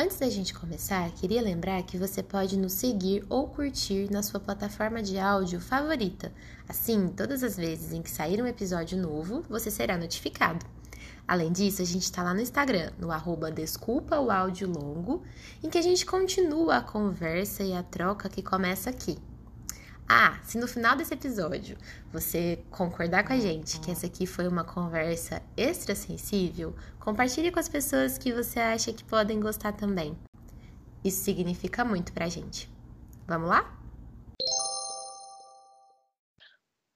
[0.00, 4.38] Antes da gente começar, queria lembrar que você pode nos seguir ou curtir na sua
[4.38, 6.32] plataforma de áudio favorita.
[6.68, 10.64] Assim, todas as vezes em que sair um episódio novo, você será notificado.
[11.26, 15.24] Além disso, a gente está lá no Instagram, no arroba Desculpa o Áudio Longo,
[15.64, 19.18] em que a gente continua a conversa e a troca que começa aqui.
[20.10, 21.76] Ah, se no final desse episódio
[22.10, 27.60] você concordar com a gente que essa aqui foi uma conversa extra sensível, compartilhe com
[27.60, 30.18] as pessoas que você acha que podem gostar também.
[31.04, 32.70] Isso significa muito pra gente.
[33.26, 33.78] Vamos lá?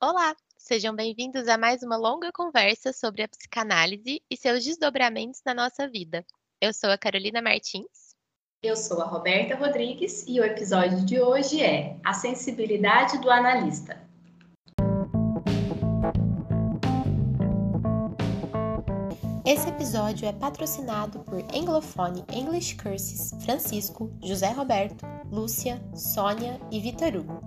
[0.01, 5.53] Olá, sejam bem-vindos a mais uma longa conversa sobre a psicanálise e seus desdobramentos na
[5.53, 6.25] nossa vida.
[6.63, 8.02] Eu sou a Carolina Martins
[8.65, 14.01] eu sou a Roberta Rodrigues e o episódio de hoje é A Sensibilidade do Analista.
[19.53, 27.15] Esse episódio é patrocinado por Anglofone English Curses Francisco, José Roberto, Lúcia, Sônia e Vitor
[27.15, 27.39] Hugo.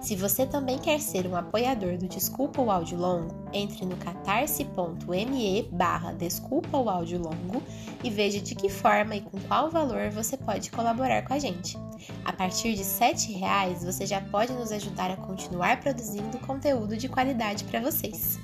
[0.00, 5.68] Se você também quer ser um apoiador do Desculpa o Áudio Longo, entre no catarse.me
[5.70, 7.62] barra Desculpa o Áudio Longo
[8.02, 11.76] e veja de que forma e com qual valor você pode colaborar com a gente.
[12.24, 17.06] A partir de R$ reais você já pode nos ajudar a continuar produzindo conteúdo de
[17.06, 18.40] qualidade para vocês.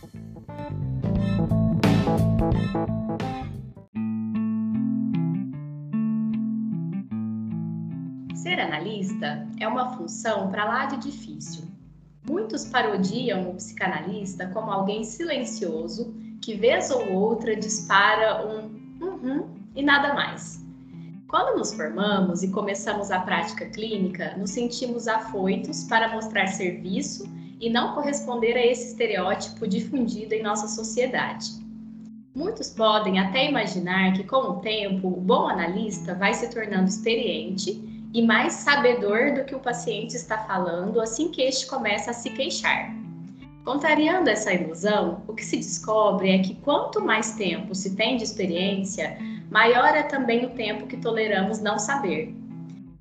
[8.47, 11.65] Ser analista é uma função para lá de difícil.
[12.31, 19.83] Muitos parodiam o psicanalista como alguém silencioso que, vez ou outra, dispara um uhum e
[19.83, 20.65] nada mais.
[21.27, 27.29] Quando nos formamos e começamos a prática clínica, nos sentimos afoitos para mostrar serviço
[27.61, 31.51] e não corresponder a esse estereótipo difundido em nossa sociedade.
[32.33, 37.86] Muitos podem até imaginar que, com o tempo, o bom analista vai se tornando experiente
[38.17, 42.31] e mais sabedor do que o paciente está falando assim que este começa a se
[42.31, 42.91] queixar.
[43.63, 48.25] Contrariando essa ilusão, o que se descobre é que quanto mais tempo se tem de
[48.25, 49.19] experiência,
[49.51, 52.35] maior é também o tempo que toleramos não saber.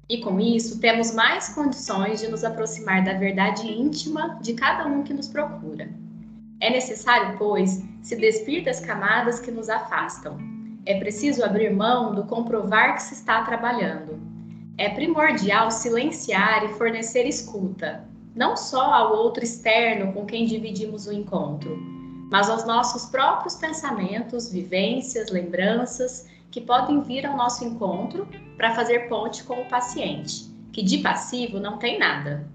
[0.09, 5.01] E com isso, temos mais condições de nos aproximar da verdade íntima de cada um
[5.01, 5.89] que nos procura.
[6.59, 10.37] É necessário, pois, se despir das camadas que nos afastam.
[10.85, 14.34] É preciso abrir mão do comprovar que se está trabalhando.
[14.77, 18.03] É primordial silenciar e fornecer escuta,
[18.35, 21.77] não só ao outro externo com quem dividimos o encontro,
[22.29, 28.27] mas aos nossos próprios pensamentos, vivências, lembranças que podem vir ao nosso encontro
[28.57, 32.45] para fazer ponte com o paciente, que de passivo não tem nada.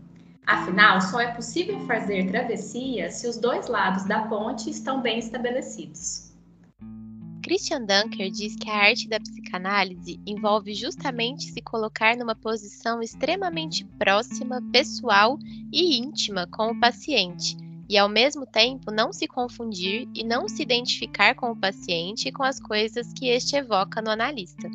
[0.46, 6.29] Afinal, só é possível fazer travessia se os dois lados da ponte estão bem estabelecidos.
[7.50, 13.84] Christian Dunker diz que a arte da psicanálise envolve justamente se colocar numa posição extremamente
[13.98, 15.36] próxima, pessoal
[15.72, 17.56] e íntima com o paciente,
[17.88, 22.32] e ao mesmo tempo não se confundir e não se identificar com o paciente e
[22.32, 24.70] com as coisas que este evoca no analista.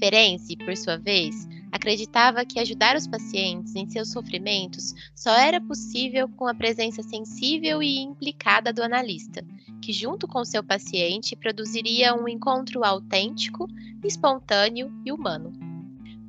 [0.00, 6.28] Ferenczi, por sua vez, acreditava que ajudar os pacientes em seus sofrimentos só era possível
[6.28, 9.44] com a presença sensível e implicada do analista,
[9.82, 13.66] que, junto com seu paciente, produziria um encontro autêntico,
[14.04, 15.52] espontâneo e humano.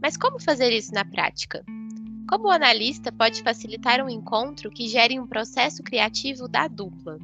[0.02, 1.64] Mas como fazer isso na prática?
[2.28, 7.20] Como o analista pode facilitar um encontro que gere um processo criativo da dupla?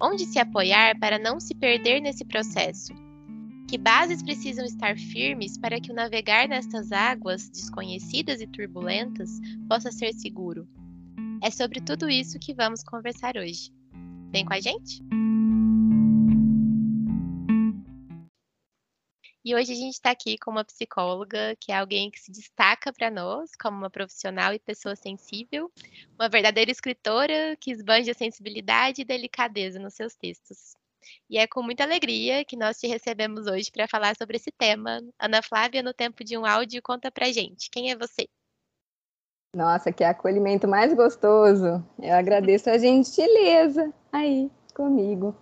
[0.00, 3.07] Onde se apoiar para não se perder nesse processo?
[3.68, 9.28] Que bases precisam estar firmes para que o navegar nestas águas desconhecidas e turbulentas
[9.68, 10.66] possa ser seguro?
[11.42, 13.70] É sobre tudo isso que vamos conversar hoje.
[14.32, 15.02] Vem com a gente?
[19.44, 22.90] E hoje a gente está aqui com uma psicóloga, que é alguém que se destaca
[22.90, 25.70] para nós como uma profissional e pessoa sensível,
[26.18, 30.74] uma verdadeira escritora que esbanja sensibilidade e delicadeza nos seus textos.
[31.28, 35.00] E é com muita alegria que nós te recebemos hoje para falar sobre esse tema.
[35.18, 37.70] Ana Flávia, no tempo de um áudio, conta pra gente.
[37.70, 38.28] Quem é você?
[39.54, 41.82] Nossa, que acolhimento mais gostoso.
[42.00, 45.34] Eu agradeço a gentileza aí comigo.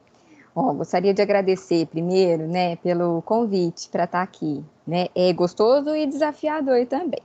[0.55, 5.09] Bom, gostaria de agradecer primeiro, né, pelo convite para estar tá aqui, né?
[5.15, 7.21] É gostoso e desafiador também.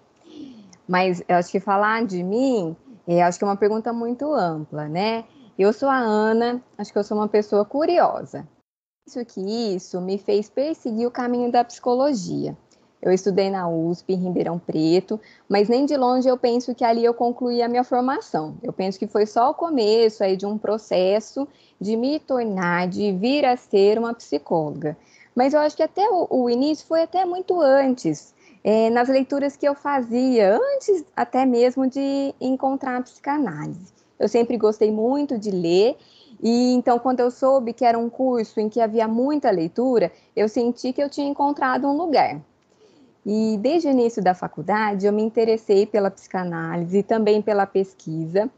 [0.85, 2.75] Mas eu acho que falar de mim,
[3.07, 5.23] é, acho que é uma pergunta muito ampla, né?
[5.57, 8.47] Eu sou a Ana, acho que eu sou uma pessoa curiosa.
[9.07, 9.41] Isso que
[9.75, 12.57] isso me fez perseguir o caminho da psicologia.
[13.01, 15.19] Eu estudei na USP, em Ribeirão Preto,
[15.49, 18.55] mas nem de longe eu penso que ali eu concluí a minha formação.
[18.61, 21.47] Eu penso que foi só o começo aí de um processo
[21.79, 24.95] de me tornar, de vir a ser uma psicóloga.
[25.35, 28.33] Mas eu acho que até o, o início foi até muito antes.
[28.63, 34.00] é, nas leituras que eu fazia antes até mesmo de encontrar a psicanálise.
[34.21, 35.97] Eu sempre gostei muito de ler
[36.41, 40.49] e então, quando eu soube que era um curso em que havia muita leitura, eu
[40.49, 42.41] senti que eu tinha encontrado um lugar.
[43.23, 48.49] E desde o início da faculdade, eu me interessei pela psicanálise e também pela pesquisa.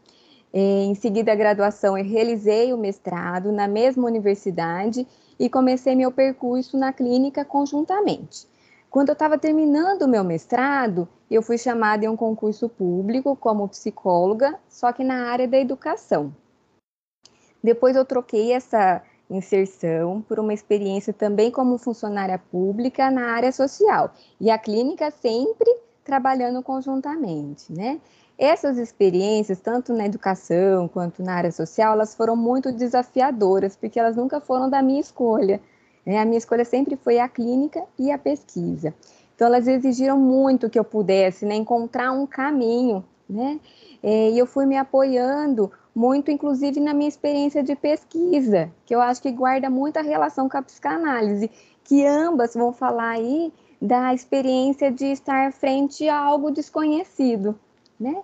[0.52, 5.06] Em seguida, a graduação, eu realizei o mestrado na mesma universidade
[5.38, 8.46] e comecei meu percurso na clínica conjuntamente.
[8.88, 13.68] Quando eu estava terminando o meu mestrado, eu fui chamada em um concurso público como
[13.68, 16.32] psicóloga, só que na área da educação.
[17.62, 24.12] Depois eu troquei essa inserção por uma experiência também como funcionária pública na área social
[24.40, 25.68] e a clínica sempre
[26.04, 28.00] trabalhando conjuntamente, né?
[28.36, 34.16] Essas experiências, tanto na educação quanto na área social, elas foram muito desafiadoras, porque elas
[34.16, 35.60] nunca foram da minha escolha.
[36.04, 36.18] Né?
[36.18, 38.92] A minha escolha sempre foi a clínica e a pesquisa.
[39.34, 43.58] Então, elas exigiram muito que eu pudesse né, encontrar um caminho, né?
[44.02, 49.00] É, e eu fui me apoiando muito, inclusive, na minha experiência de pesquisa, que eu
[49.00, 51.50] acho que guarda muita relação com a psicanálise,
[51.82, 57.58] que ambas vão falar aí da experiência de estar frente a algo desconhecido,
[57.98, 58.22] né?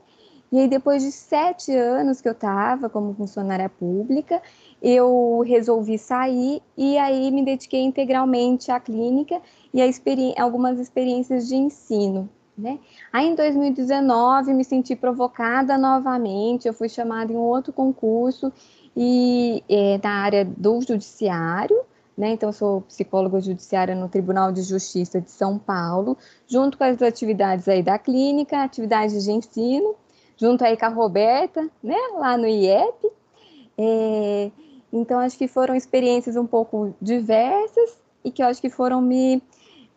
[0.53, 4.43] E aí, depois de sete anos que eu estava como funcionária pública,
[4.83, 9.41] eu resolvi sair e aí me dediquei integralmente à clínica
[9.73, 12.29] e experi algumas experiências de ensino.
[12.57, 12.79] Né?
[13.13, 18.53] Aí em 2019 me senti provocada novamente, eu fui chamada em um outro concurso
[18.95, 21.81] e é, na área do judiciário,
[22.19, 22.33] né?
[22.33, 27.67] Então sou psicóloga judiciária no Tribunal de Justiça de São Paulo, junto com as atividades
[27.67, 29.95] aí da clínica, atividades de ensino,
[30.37, 31.97] junto aí com a Roberta, né?
[32.19, 33.11] Lá no IEP.
[33.79, 34.51] É,
[34.93, 39.43] então acho que foram experiências um pouco diversas e que eu acho que foram me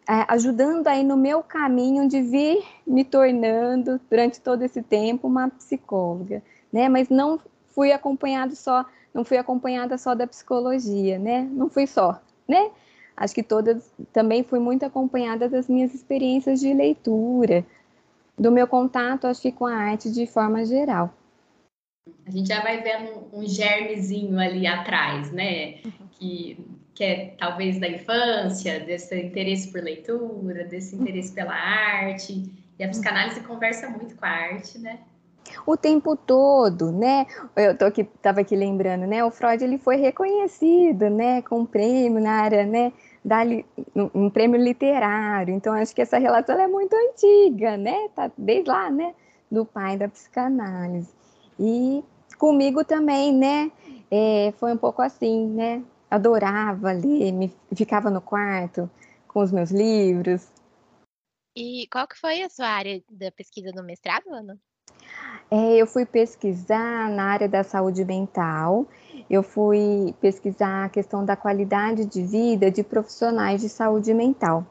[0.08, 5.50] é, ajudando aí no meu caminho de vir me tornando, durante todo esse tempo, uma
[5.50, 6.42] psicóloga,
[6.72, 6.90] né?
[6.90, 7.40] Mas não
[7.70, 11.48] fui acompanhado só, não fui acompanhada só da psicologia, né?
[11.52, 12.70] Não fui só, né?
[13.16, 17.66] Acho que todas, também fui muito acompanhada das minhas experiências de leitura,
[18.38, 21.14] do meu contato, acho que com a arte de forma geral.
[22.26, 25.76] A gente já vai vendo um germezinho ali atrás, né?
[26.12, 26.58] Que
[26.94, 32.44] que é talvez da infância, desse interesse por leitura, desse interesse pela arte.
[32.78, 35.00] E a psicanálise conversa muito com a arte, né?
[35.66, 37.26] O tempo todo, né?
[37.56, 39.24] Eu tô aqui, tava aqui lembrando, né?
[39.24, 42.94] O Freud ele foi reconhecido, né, com um prêmio na área, né,
[43.24, 43.40] da,
[43.96, 45.54] um prêmio literário.
[45.54, 48.08] Então acho que essa relação é muito antiga, né?
[48.16, 49.14] Tá desde lá, né,
[49.52, 51.10] do pai da psicanálise.
[51.60, 52.04] E
[52.38, 53.72] comigo também, né?
[54.10, 55.84] É, foi um pouco assim, né?
[56.14, 58.88] Adorava ler, me, ficava no quarto
[59.28, 60.48] com os meus livros.
[61.56, 64.60] E qual que foi a sua área da pesquisa do mestrado, Ana?
[65.50, 68.86] É, eu fui pesquisar na área da saúde mental,
[69.28, 74.66] eu fui pesquisar a questão da qualidade de vida de profissionais de saúde mental.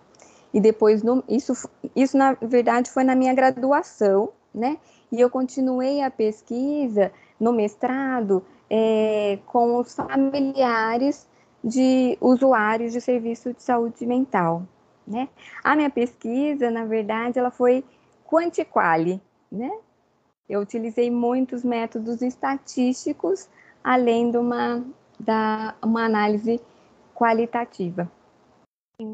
[0.54, 1.54] E depois, no, isso,
[1.96, 4.78] isso na verdade foi na minha graduação, né?
[5.10, 11.26] E eu continuei a pesquisa no mestrado é, com os familiares
[11.62, 14.66] de usuários de serviço de saúde mental.
[15.06, 15.28] Né?
[15.62, 17.84] A minha pesquisa, na verdade, ela foi
[18.24, 19.20] quantiquali,
[19.50, 19.70] né?
[20.48, 23.48] Eu utilizei muitos métodos estatísticos,
[23.82, 24.84] além de uma,
[25.18, 26.60] da, uma análise
[27.14, 28.10] qualitativa.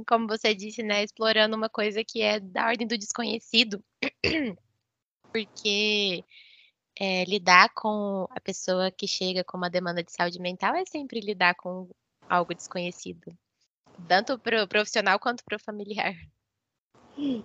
[0.07, 3.83] Como você disse, né, explorando uma coisa que é da ordem do desconhecido,
[5.33, 6.25] porque
[6.99, 11.21] é, lidar com a pessoa que chega com uma demanda de saúde mental é sempre
[11.21, 11.89] lidar com
[12.29, 13.33] algo desconhecido,
[14.07, 16.15] tanto para o profissional quanto para o familiar.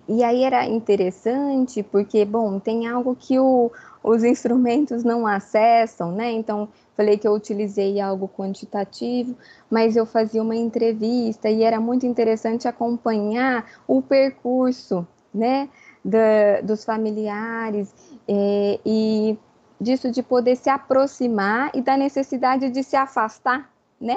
[0.08, 3.72] E aí era interessante porque, bom, tem algo que o,
[4.04, 6.30] os instrumentos não acessam, né?
[6.30, 9.36] Então, falei que eu utilizei algo quantitativo,
[9.68, 15.68] mas eu fazia uma entrevista e era muito interessante acompanhar o percurso, né?
[16.04, 17.92] Da, dos familiares
[18.28, 19.38] é, e
[19.80, 24.16] disso de poder se aproximar e da necessidade de se afastar, né?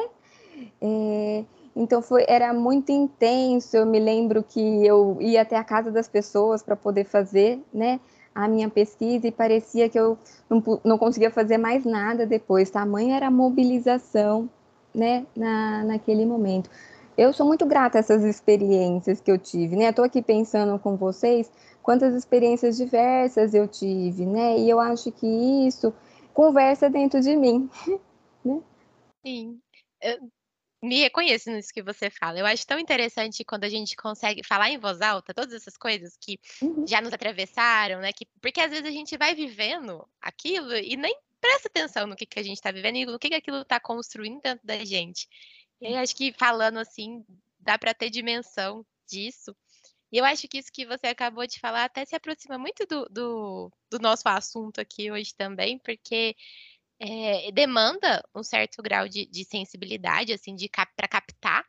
[0.82, 1.46] É,
[1.76, 3.76] então foi, era muito intenso.
[3.78, 8.00] Eu me lembro que eu ia até a casa das pessoas para poder fazer, né,
[8.34, 10.18] a minha pesquisa e parecia que eu
[10.50, 12.70] não, não conseguia fazer mais nada depois.
[12.70, 14.50] Tamanha era a mobilização,
[14.94, 16.70] né, na, naquele momento.
[17.18, 19.90] Eu sou muito grata a essas experiências que eu tive, né?
[19.90, 24.58] Estou aqui pensando com vocês quantas experiências diversas eu tive, né?
[24.60, 25.26] E eu acho que
[25.68, 25.92] isso
[26.32, 27.68] conversa dentro de mim,
[28.46, 28.62] né?
[29.26, 29.60] Sim
[30.88, 32.39] me reconheço nisso que você fala.
[32.39, 36.17] Eu acho tão interessante quando a gente consegue falar em voz alta todas essas coisas
[36.20, 36.88] que uhum.
[36.88, 38.12] já nos atravessaram, né?
[38.13, 42.25] Que, porque às vezes a gente vai vivendo aquilo e nem presta atenção no que,
[42.25, 45.27] que a gente está vivendo e no que, que aquilo está construindo dentro da gente.
[45.79, 47.24] E aí, acho que falando assim,
[47.60, 49.56] dá para ter dimensão disso.
[50.12, 53.06] E eu acho que isso que você acabou de falar até se aproxima muito do,
[53.10, 56.36] do, do nosso assunto aqui hoje também, porque
[57.00, 61.66] é, demanda um certo grau de, de sensibilidade, assim, de cap, para captar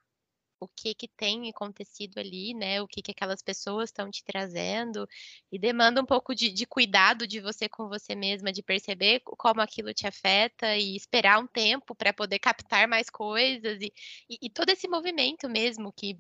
[0.61, 2.83] o que que tem acontecido ali, né?
[2.83, 5.09] O que que aquelas pessoas estão te trazendo
[5.53, 9.61] e demanda um pouco de, de, cuidado de você com você mesma, de perceber como
[9.61, 13.93] aquilo te afeta e esperar um tempo para poder captar mais coisas e,
[14.29, 16.19] e, e, todo esse movimento mesmo que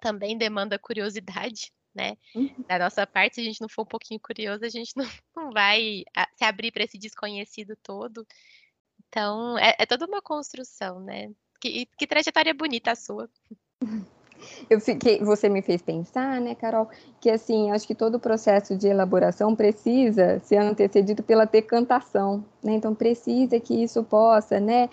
[0.00, 2.16] também demanda curiosidade, né?
[2.34, 2.64] Uhum.
[2.68, 5.50] Da nossa parte, se a gente não for um pouquinho curioso, a gente não, não
[5.50, 8.26] vai ah, se abrir para esse desconhecido todo.
[9.08, 11.30] Então, é, é, toda uma construção, né?
[11.60, 13.28] Que, que trajetória bonita a sua.
[14.68, 16.88] Eu fiquei, você me fez pensar, né, Carol,
[17.20, 22.72] que assim, acho que todo o processo de elaboração precisa ser antecedido pela decantação, né?
[22.72, 24.88] Então precisa que isso possa, né,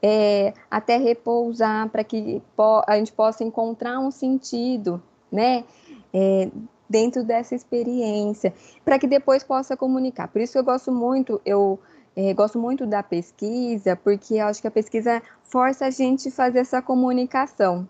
[0.00, 2.40] é, até repousar para que
[2.86, 5.64] a gente possa encontrar um sentido, né,
[6.12, 6.50] é,
[6.88, 8.52] dentro dessa experiência,
[8.84, 10.28] para que depois possa comunicar.
[10.28, 11.78] Por isso eu gosto muito, eu
[12.14, 16.82] é, gosto muito da pesquisa, porque acho que a pesquisa força a gente fazer essa
[16.82, 17.88] comunicação,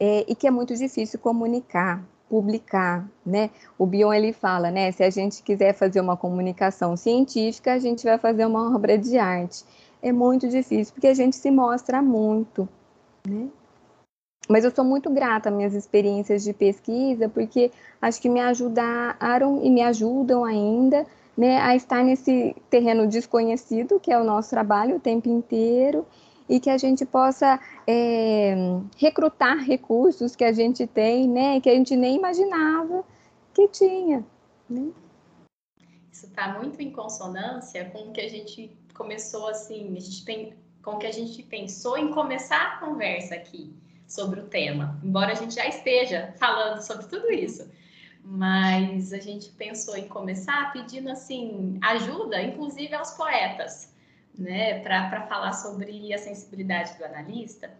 [0.00, 3.50] é, e que é muito difícil comunicar, publicar, né?
[3.76, 4.92] O Bion ele fala, né?
[4.92, 9.18] Se a gente quiser fazer uma comunicação científica, a gente vai fazer uma obra de
[9.18, 9.64] arte.
[10.00, 12.68] É muito difícil, porque a gente se mostra muito,
[13.26, 13.48] né?
[14.48, 19.62] Mas eu sou muito grata às minhas experiências de pesquisa, porque acho que me ajudaram
[19.62, 24.96] e me ajudam ainda né, a estar nesse terreno desconhecido, que é o nosso trabalho
[24.96, 26.06] o tempo inteiro,
[26.48, 28.56] e que a gente possa é,
[28.96, 33.04] recrutar recursos que a gente tem, né, que a gente nem imaginava
[33.52, 34.24] que tinha.
[34.68, 34.90] Né?
[36.10, 40.92] Isso está muito em consonância com o que a gente começou assim, a gente, com
[40.92, 43.76] o que a gente pensou em começar a conversa aqui
[44.08, 47.70] sobre o tema, embora a gente já esteja falando sobre tudo isso.
[48.24, 53.94] Mas a gente pensou em começar pedindo assim ajuda, inclusive aos poetas,
[54.36, 57.70] né, para falar sobre a sensibilidade do analista.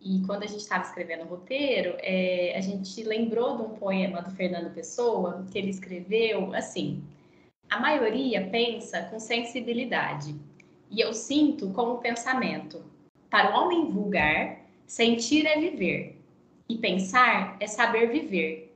[0.00, 4.22] E quando a gente estava escrevendo o roteiro, é, a gente lembrou de um poema
[4.22, 7.02] do Fernando Pessoa que ele escreveu assim:
[7.68, 10.34] A maioria pensa com sensibilidade,
[10.90, 12.84] e eu sinto como pensamento.
[13.28, 14.57] Para o homem vulgar,
[14.88, 16.18] Sentir é viver
[16.66, 18.74] e pensar é saber viver.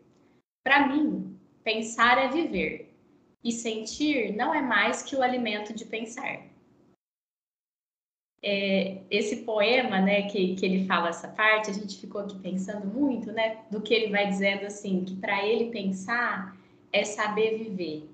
[0.63, 2.95] Para mim, pensar é viver
[3.43, 6.43] e sentir não é mais que o alimento de pensar.
[8.45, 12.87] É, esse poema, né, que, que ele fala essa parte, a gente ficou aqui pensando
[12.87, 16.55] muito, né, do que ele vai dizendo assim, que para ele pensar
[16.93, 18.07] é saber viver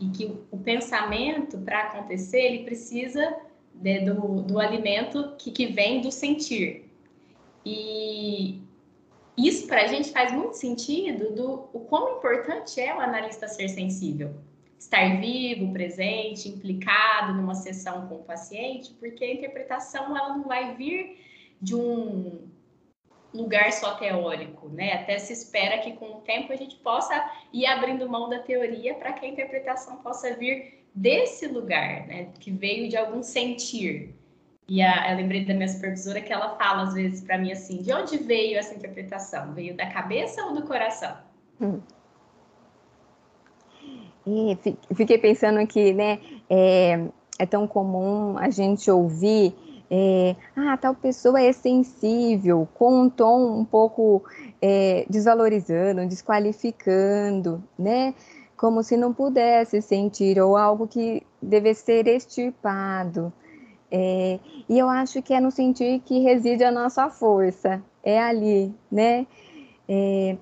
[0.00, 3.36] e que o, pensamento para acontecer ele precisa
[3.72, 6.89] de, do, do alimento que, que vem do sentir,
[7.64, 8.62] e
[9.36, 13.68] isso para a gente faz muito sentido do o quão importante é o analista ser
[13.68, 14.34] sensível.
[14.78, 20.74] Estar vivo, presente, implicado numa sessão com o paciente, porque a interpretação ela não vai
[20.74, 21.18] vir
[21.60, 22.48] de um
[23.32, 24.94] lugar só teórico, né?
[24.94, 28.94] Até se espera que com o tempo a gente possa ir abrindo mão da teoria
[28.94, 32.32] para que a interpretação possa vir desse lugar, né?
[32.40, 34.14] Que veio de algum sentir.
[34.70, 37.82] E a, eu lembrei da minha supervisora que ela fala às vezes para mim assim:
[37.82, 39.52] de onde veio essa interpretação?
[39.52, 41.12] Veio da cabeça ou do coração?
[41.60, 41.80] Hum.
[44.24, 44.56] E
[44.94, 47.00] fiquei pensando que, né, é,
[47.36, 49.52] é tão comum a gente ouvir
[49.90, 54.22] é, ah, tal pessoa é sensível, com um tom um pouco
[54.62, 58.14] é, desvalorizando, desqualificando, né?
[58.56, 63.32] Como se não pudesse sentir, ou algo que deve ser extirpado.
[63.90, 68.72] É, e eu acho que é no sentir que reside a nossa força, é ali,
[68.90, 69.26] né?
[69.88, 70.36] É,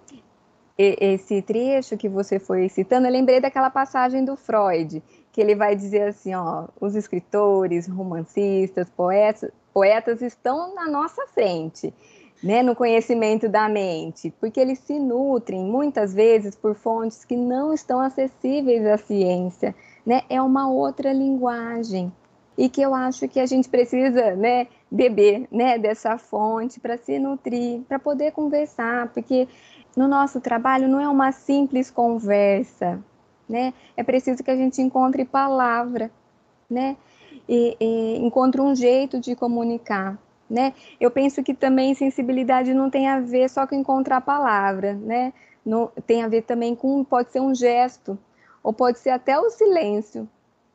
[0.78, 5.02] esse trecho que você foi citando, eu lembrei daquela passagem do Freud,
[5.32, 11.92] que ele vai dizer assim, ó, os escritores, romancistas, poetas, poetas estão na nossa frente,
[12.42, 17.74] né, no conhecimento da mente, porque eles se nutrem muitas vezes por fontes que não
[17.74, 19.74] estão acessíveis à ciência,
[20.06, 20.22] né?
[20.30, 22.12] É uma outra linguagem
[22.58, 27.16] e que eu acho que a gente precisa, né, beber, né, dessa fonte para se
[27.16, 29.46] nutrir, para poder conversar, porque
[29.96, 33.00] no nosso trabalho não é uma simples conversa,
[33.48, 33.72] né?
[33.96, 36.10] É preciso que a gente encontre palavra,
[36.68, 36.96] né?
[37.48, 40.18] E, e encontre um jeito de comunicar,
[40.50, 40.74] né?
[41.00, 45.32] Eu penso que também sensibilidade não tem a ver só com encontrar palavra, né?
[45.64, 48.18] Não, tem a ver também com, pode ser um gesto,
[48.62, 50.28] ou pode ser até o silêncio,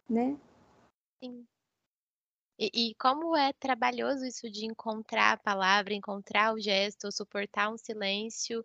[0.10, 0.36] né?
[1.22, 1.46] Sim.
[2.64, 7.78] E, e, como é trabalhoso isso de encontrar a palavra, encontrar o gesto, suportar um
[7.78, 8.64] silêncio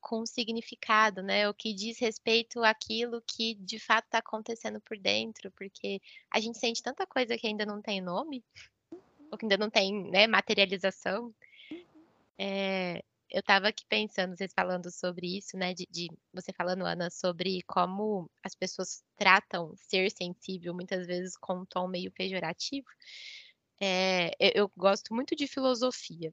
[0.00, 1.46] com significado, né?
[1.46, 6.56] O que diz respeito àquilo que de fato está acontecendo por dentro, porque a gente
[6.56, 8.42] sente tanta coisa que ainda não tem nome,
[9.30, 11.30] ou que ainda não tem né, materialização.
[12.38, 13.03] É,
[13.34, 15.74] eu estava aqui pensando, vocês falando sobre isso, né?
[15.74, 21.62] De, de, você falando, Ana, sobre como as pessoas tratam ser sensível, muitas vezes com
[21.62, 22.86] um tom meio pejorativo.
[23.82, 26.32] É, eu, eu gosto muito de filosofia.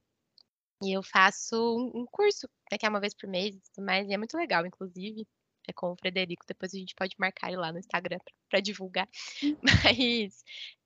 [0.84, 3.84] E eu faço um, um curso, né, que é uma vez por mês e tudo
[3.84, 5.28] mais, e é muito legal, inclusive.
[5.68, 9.10] É com o Frederico, depois a gente pode marcar ele lá no Instagram para divulgar.
[9.44, 9.58] Hum.
[9.84, 10.44] Mas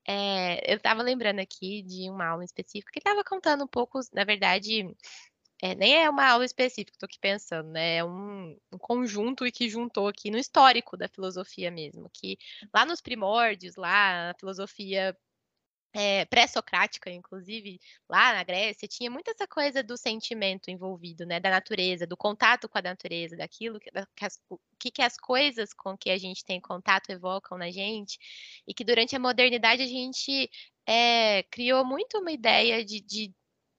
[0.07, 4.24] é, eu estava lembrando aqui de uma aula específica que estava contando um pouco, na
[4.24, 4.86] verdade,
[5.62, 7.97] é, nem é uma aula específica, estou aqui pensando, né?
[7.97, 12.38] É um, um, conjunto e que juntou aqui no histórico da filosofia mesmo, que
[12.74, 15.17] lá nos primórdios, lá a filosofia
[15.95, 21.50] é, pré-socrática, inclusive, lá na Grécia, tinha muito essa coisa do sentimento envolvido, né, da
[21.50, 24.38] natureza, do contato com a natureza, daquilo que, que, as,
[24.77, 28.19] que, que as coisas com que a gente tem contato evocam na gente,
[28.67, 30.50] e que durante a modernidade a gente
[30.85, 33.33] é, criou muito uma ideia de, de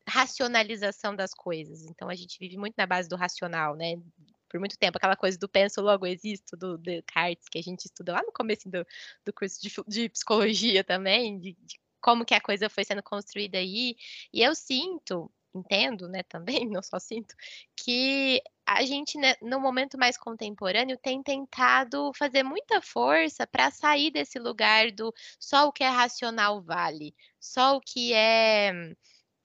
[0.09, 1.85] racionalização das coisas.
[1.85, 3.97] Então a gente vive muito na base do racional, né?
[4.49, 8.13] Por muito tempo, aquela coisa do penso, logo existo, do Descartes, que a gente estuda
[8.13, 8.87] lá no começo do,
[9.25, 13.59] do curso de, de psicologia também, de, de como que a coisa foi sendo construída
[13.59, 13.97] aí.
[14.33, 17.35] E eu sinto, entendo, né, também, não só sinto,
[17.77, 24.13] que a gente, né, no momento mais contemporâneo, tem tentado fazer muita força para sair
[24.13, 28.95] desse lugar do só o que é racional vale, só o que é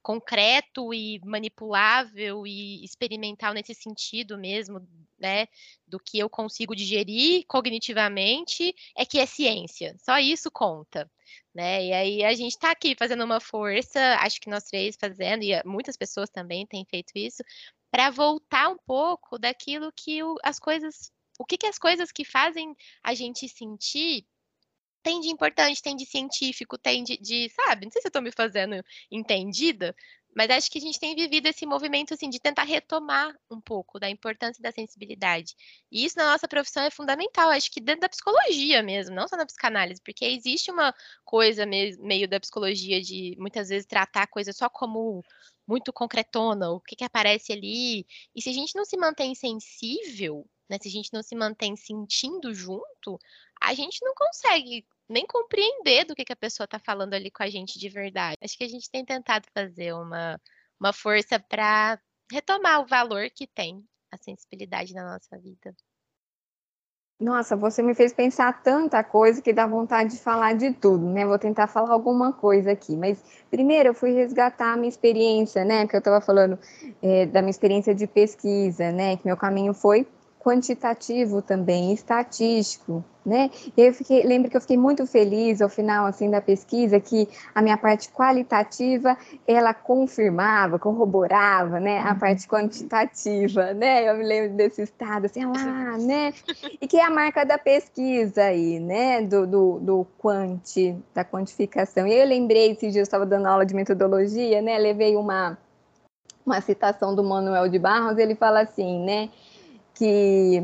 [0.02, 4.86] concreto e manipulável e experimental nesse sentido mesmo,
[5.20, 5.48] né,
[5.88, 9.96] do que eu consigo digerir cognitivamente, é que é ciência.
[10.00, 11.10] Só isso conta,
[11.54, 11.86] né?
[11.86, 15.62] E aí a gente está aqui fazendo uma força, acho que nós três fazendo e
[15.64, 17.44] muitas pessoas também têm feito isso,
[17.92, 22.26] para voltar um pouco daquilo que o, as coisas, o que, que as coisas que
[22.26, 24.26] fazem a gente sentir
[25.04, 27.86] tem de importante, tem de científico, tem de, de, sabe?
[27.86, 29.96] Não sei se eu estou me fazendo entendida,
[30.36, 34.00] mas acho que a gente tem vivido esse movimento assim de tentar retomar um pouco
[34.00, 35.56] da importância da sensibilidade.
[35.92, 39.36] E isso na nossa profissão é fundamental, acho que dentro da psicologia mesmo, não só
[39.36, 40.94] na psicanálise, porque existe uma
[41.26, 45.24] coisa meio da psicologia de muitas vezes tratar a coisa só como
[45.68, 48.06] muito concretona, o que, que aparece ali.
[48.36, 51.76] E se a gente não se mantém sensível, né, se a gente não se mantém
[51.76, 53.20] sentindo junto,
[53.62, 57.44] a gente não consegue nem compreender do que, que a pessoa está falando ali com
[57.44, 58.38] a gente de verdade.
[58.42, 60.40] Acho que a gente tem tentado fazer uma,
[60.80, 62.00] uma força para
[62.32, 65.76] retomar o valor que tem a sensibilidade na nossa vida.
[67.20, 71.24] Nossa, você me fez pensar tanta coisa que dá vontade de falar de tudo, né?
[71.24, 75.86] Vou tentar falar alguma coisa aqui, mas primeiro eu fui resgatar a minha experiência, né?
[75.86, 76.58] Que eu estava falando
[77.00, 79.18] é, da minha experiência de pesquisa, né?
[79.18, 80.08] Que meu caminho foi
[80.44, 83.52] quantitativo também, estatístico, né?
[83.78, 87.30] E eu fiquei, lembro que eu fiquei muito feliz ao final assim da pesquisa que
[87.54, 89.16] a minha parte qualitativa
[89.48, 94.10] ela confirmava, corroborava, né, a parte quantitativa, né?
[94.10, 96.34] Eu me lembro desse estado assim lá, né?
[96.82, 99.22] E que é a marca da pesquisa aí, né?
[99.22, 102.08] Do, do, do quanti, da quantificação.
[102.08, 104.80] E eu lembrei esse dia eu estava dando aula de metodologia, né?
[104.80, 105.58] Levei uma
[106.44, 109.30] uma citação do Manuel de Barros, ele fala assim, né?
[109.94, 110.64] Que,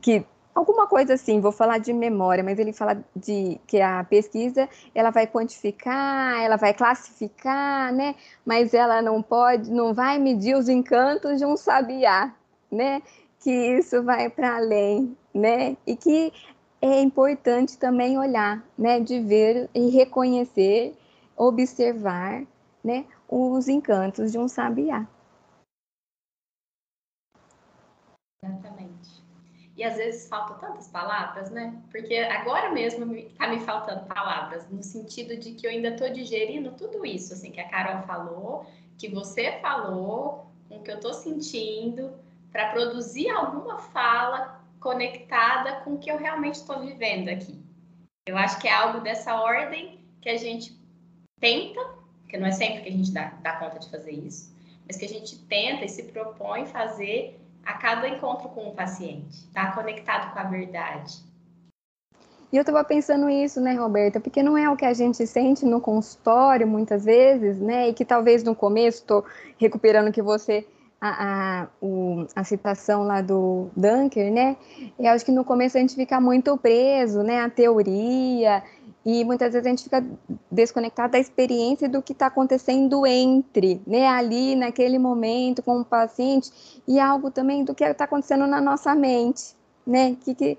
[0.00, 4.68] que alguma coisa assim, vou falar de memória, mas ele fala de que a pesquisa
[4.94, 8.14] ela vai quantificar, ela vai classificar, né?
[8.44, 12.34] Mas ela não pode, não vai medir os encantos de um sabiá,
[12.70, 13.02] né?
[13.40, 15.76] Que isso vai para além, né?
[15.86, 16.32] E que
[16.82, 19.00] é importante também olhar, né?
[19.00, 20.94] De ver e reconhecer,
[21.36, 22.42] observar,
[22.84, 23.04] né?
[23.28, 25.06] Os encantos de um sabiá.
[28.42, 29.22] Exatamente.
[29.76, 31.80] E às vezes faltam tantas palavras, né?
[31.90, 36.72] Porque agora mesmo está me faltando palavras, no sentido de que eu ainda estou digerindo
[36.72, 38.66] tudo isso, assim, que a Carol falou,
[38.98, 42.12] que você falou, com o que eu estou sentindo,
[42.50, 47.62] para produzir alguma fala conectada com o que eu realmente estou vivendo aqui.
[48.26, 50.78] Eu acho que é algo dessa ordem que a gente
[51.38, 51.80] tenta,
[52.28, 54.54] que não é sempre que a gente dá, dá conta de fazer isso,
[54.86, 59.46] mas que a gente tenta e se propõe fazer a cada encontro com o paciente,
[59.46, 61.30] estar tá conectado com a verdade.
[62.52, 64.18] E eu estava pensando isso, né, Roberta?
[64.18, 67.88] Porque não é o que a gente sente no consultório, muitas vezes, né?
[67.88, 69.24] E que talvez no começo, estou
[69.56, 70.66] recuperando que você
[71.00, 74.56] a, a, o, a, citação lá do Dunker, né?
[74.98, 77.40] Eu acho que no começo a gente fica muito preso, né?
[77.40, 78.62] A teoria
[79.04, 80.04] e muitas vezes a gente fica
[80.50, 84.06] desconectado da experiência do que está acontecendo entre, né?
[84.06, 86.50] Ali naquele momento com o paciente
[86.86, 89.54] e algo também do que está acontecendo na nossa mente,
[89.86, 90.16] né?
[90.20, 90.58] Que, que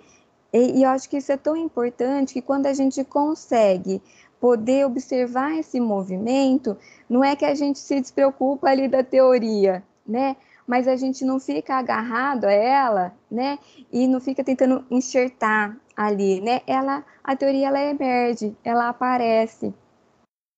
[0.52, 4.02] e, e eu acho que isso é tão importante que quando a gente consegue
[4.40, 6.76] poder observar esse movimento,
[7.08, 10.36] não é que a gente se despreocupa ali da teoria, né?
[10.66, 13.60] Mas a gente não fica agarrado a ela, né?
[13.92, 16.62] E não fica tentando enxertar ali, né?
[16.66, 19.74] Ela, a teoria ela emerge, ela aparece,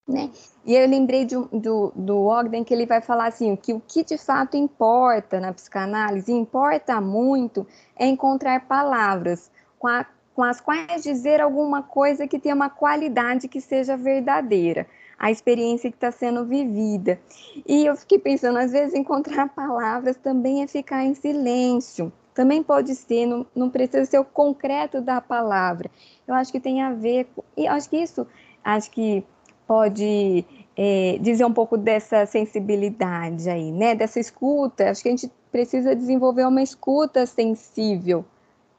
[0.07, 0.29] né?
[0.65, 4.03] E eu lembrei de, do, do Ogden que ele vai falar assim, que o que
[4.03, 11.03] de fato importa na psicanálise, importa muito, é encontrar palavras com, a, com as quais
[11.03, 16.43] dizer alguma coisa que tenha uma qualidade que seja verdadeira a experiência que está sendo
[16.43, 17.17] vivida.
[17.65, 22.11] E eu fiquei pensando, às vezes, encontrar palavras também é ficar em silêncio.
[22.33, 25.89] Também pode ser, não, não precisa ser o concreto da palavra.
[26.27, 28.27] Eu acho que tem a ver, com, e acho que isso,
[28.63, 29.23] acho que
[29.67, 33.95] pode é, dizer um pouco dessa sensibilidade aí, né?
[33.95, 34.89] Dessa escuta.
[34.89, 38.25] Acho que a gente precisa desenvolver uma escuta sensível,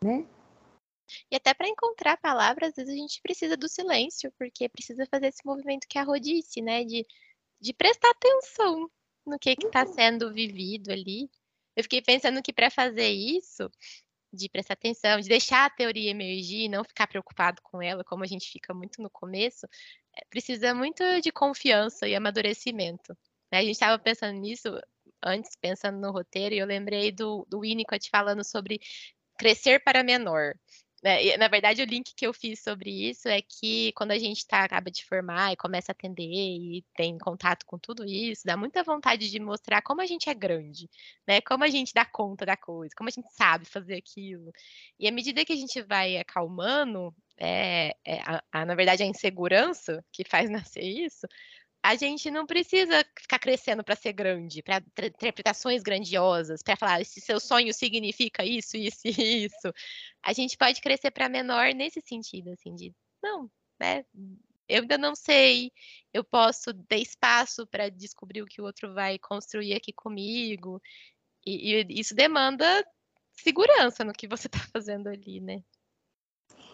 [0.03, 0.25] né?
[1.31, 5.29] E até para encontrar palavras, às vezes a gente precisa do silêncio, porque precisa fazer
[5.29, 6.85] esse movimento que a Rô disse, né?
[6.85, 7.07] De,
[7.61, 8.91] de prestar atenção
[9.27, 9.93] no que está uhum.
[9.93, 11.31] sendo vivido ali.
[11.77, 13.71] Eu fiquei pensando que para fazer isso,
[14.33, 18.27] de prestar atenção, de deixar a teoria emergir, não ficar preocupado com ela, como a
[18.27, 19.67] gente fica muito no começo,
[20.17, 23.17] é, precisa muito de confiança e amadurecimento.
[23.53, 23.59] Né?
[23.59, 24.69] A gente estava pensando nisso
[25.23, 28.81] antes, pensando no roteiro, e eu lembrei do, do Winnicott falando sobre
[29.39, 30.55] crescer para menor.
[31.05, 31.37] Né?
[31.37, 34.65] na verdade, o link que eu fiz sobre isso é que quando a gente tá,
[34.65, 38.83] acaba de formar e começa a atender e tem contato com tudo isso, dá muita
[38.83, 40.89] vontade de mostrar como a gente é grande,
[41.27, 41.43] né?
[41.43, 44.51] Como a gente dá conta da coisa, como a gente sabe fazer aquilo.
[44.99, 49.07] E à medida que a gente vai acalmando, é, é a, a, na verdade, a
[49.07, 51.27] insegurança que faz nascer isso,
[51.85, 57.21] a gente não precisa ficar crescendo para ser grande, para interpretações grandiosas, para falar se
[57.21, 59.71] seu sonho significa isso, isso e isso.
[60.23, 62.91] A gente pode crescer para menor nesse sentido, assim, de
[63.23, 64.03] não, né?
[64.67, 65.71] Eu ainda não sei,
[66.11, 70.81] eu posso ter espaço para descobrir o que o outro vai construir aqui comigo.
[71.45, 72.65] E, e isso demanda
[73.31, 75.63] segurança no que você está fazendo ali, né?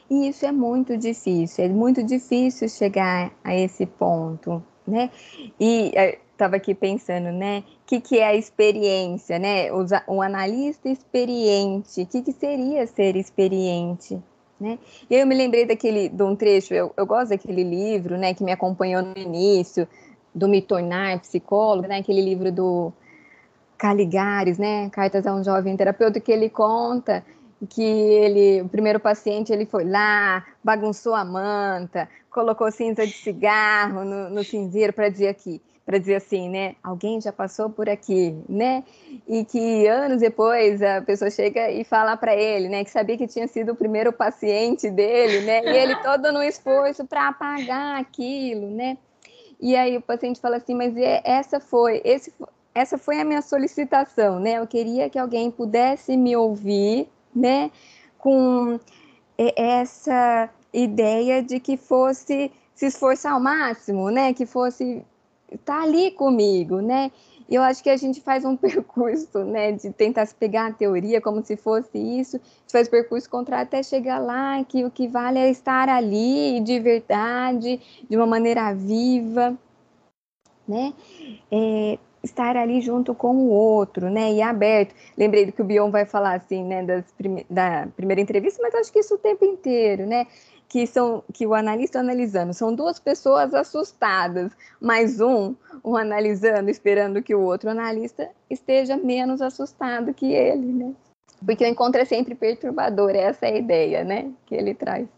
[0.09, 5.11] E isso é muito difícil, é muito difícil chegar a esse ponto né?
[5.59, 5.93] E
[6.33, 7.65] estava é, aqui pensando, né?
[7.83, 9.69] O que, que é a experiência, né?
[10.07, 14.19] O analista experiente, o que, que seria ser experiente?
[14.61, 14.79] Né?
[15.09, 18.45] E eu me lembrei daquele, de um trecho, eu, eu gosto daquele livro, né, que
[18.45, 19.89] me acompanhou no início,
[20.35, 22.93] do Me Tornar Psicólogo, né, aquele livro do
[23.79, 27.25] Caligares, né, Cartas a um Jovem Terapeuta, que ele conta
[27.69, 34.05] que ele, o primeiro paciente, ele foi lá, bagunçou a manta, colocou cinza de cigarro
[34.05, 36.77] no, no cinzeiro para dizer aqui, para dizer assim, né?
[36.83, 38.83] Alguém já passou por aqui, né?
[39.29, 42.83] E que anos depois a pessoa chega e fala para ele, né?
[42.83, 45.63] Que sabia que tinha sido o primeiro paciente dele, né?
[45.65, 48.97] E ele todo no esforço para apagar aquilo, né?
[49.61, 52.33] E aí o paciente fala assim, mas essa foi, esse,
[52.75, 54.59] essa foi a minha solicitação, né?
[54.59, 57.71] Eu queria que alguém pudesse me ouvir né,
[58.19, 58.79] com
[59.39, 65.05] essa ideia de que fosse se esforçar ao máximo, né, que fosse
[65.51, 67.11] estar tá ali comigo, né?
[67.51, 71.21] Eu acho que a gente faz um percurso, né, de tentar se pegar a teoria
[71.21, 75.09] como se fosse isso, a gente faz percurso contrário até chegar lá, que o que
[75.09, 79.59] vale é estar ali de verdade, de uma maneira viva,
[80.67, 80.95] né?
[81.51, 84.95] É, estar ali junto com o outro, né, e aberto.
[85.17, 86.85] Lembrei do que o Bion vai falar assim, né,
[87.17, 90.27] prime da primeira entrevista, mas acho que isso o tempo inteiro, né,
[90.69, 95.55] que são que o analista analisando são duas pessoas assustadas, mais um,
[95.85, 100.95] um analisando, esperando que o outro analista esteja menos assustado que ele, né?
[101.45, 105.09] Porque o encontro é sempre perturbador, essa é a ideia, né, que ele traz.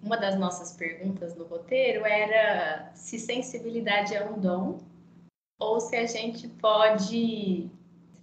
[0.00, 4.78] Uma das nossas perguntas no roteiro era se sensibilidade é um dom
[5.62, 7.70] ou se a gente pode.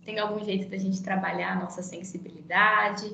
[0.03, 3.05] Tem algum jeito da gente trabalhar a nossa sensibilidade.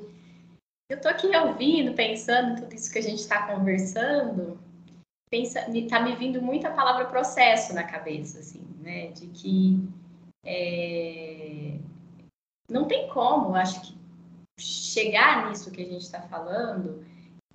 [0.90, 4.60] Eu estou aqui ouvindo, pensando tudo isso que a gente está conversando,
[5.32, 9.08] pensa, tá me vindo muito a palavra processo na cabeça, assim, né?
[9.08, 9.90] De que
[10.46, 11.80] é,
[12.70, 13.96] não tem como, acho que
[14.60, 17.04] chegar nisso que a gente está falando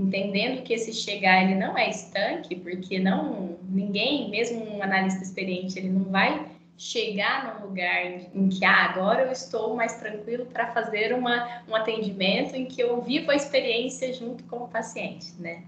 [0.00, 5.78] entendendo que esse chegar ele não é estanque, porque não ninguém, mesmo um analista experiente,
[5.78, 6.49] ele não vai
[6.80, 11.76] chegar num lugar em que ah, agora eu estou mais tranquilo para fazer uma, um
[11.76, 15.62] atendimento em que eu vivo a experiência junto com o paciente, né?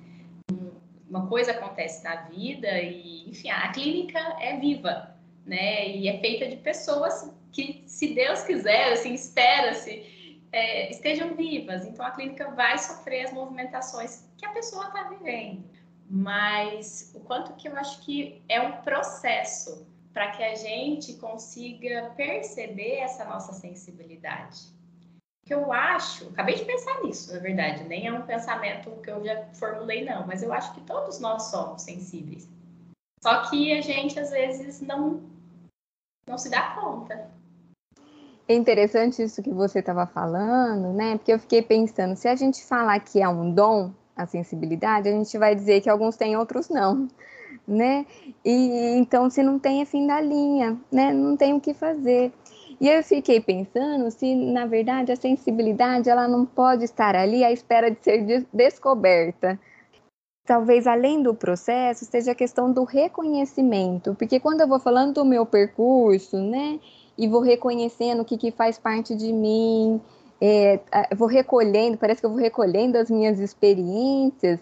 [1.11, 5.87] Uma coisa acontece na vida e, enfim, a clínica é viva, né?
[5.87, 11.85] E é feita de pessoas que, se Deus quiser, assim, espera-se, é, estejam vivas.
[11.85, 15.63] Então, a clínica vai sofrer as movimentações que a pessoa está vivendo.
[16.09, 22.13] Mas o quanto que eu acho que é um processo para que a gente consiga
[22.17, 24.61] perceber essa nossa sensibilidade.
[25.45, 29.25] Que eu acho, acabei de pensar nisso, na verdade, nem é um pensamento que eu
[29.25, 32.49] já formulei, não, mas eu acho que todos nós somos sensíveis.
[33.23, 35.23] Só que a gente, às vezes, não,
[36.27, 37.31] não se dá conta.
[38.47, 41.17] É interessante isso que você estava falando, né?
[41.17, 45.13] Porque eu fiquei pensando, se a gente falar que é um dom, a sensibilidade, a
[45.13, 47.09] gente vai dizer que alguns têm, outros não
[47.67, 48.07] né?
[48.45, 51.13] E então, se não tem, é fim da linha, né?
[51.13, 52.33] Não tem o que fazer.
[52.81, 57.53] E eu fiquei pensando se, na verdade, a sensibilidade ela não pode estar ali à
[57.53, 59.59] espera de ser descoberta.
[60.45, 65.25] Talvez além do processo seja a questão do reconhecimento, porque quando eu vou falando do
[65.25, 66.81] meu percurso, né,
[67.17, 70.01] e vou reconhecendo o que, que faz parte de mim,
[70.41, 70.81] é,
[71.15, 74.59] vou recolhendo, parece que eu vou recolhendo as minhas experiências,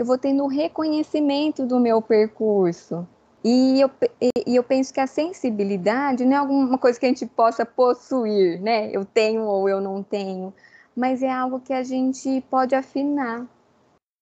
[0.00, 3.06] eu vou tendo um reconhecimento do meu percurso.
[3.44, 3.90] E eu,
[4.46, 8.58] e eu penso que a sensibilidade não é alguma coisa que a gente possa possuir,
[8.62, 8.90] né?
[8.90, 10.54] Eu tenho ou eu não tenho,
[10.96, 13.46] mas é algo que a gente pode afinar.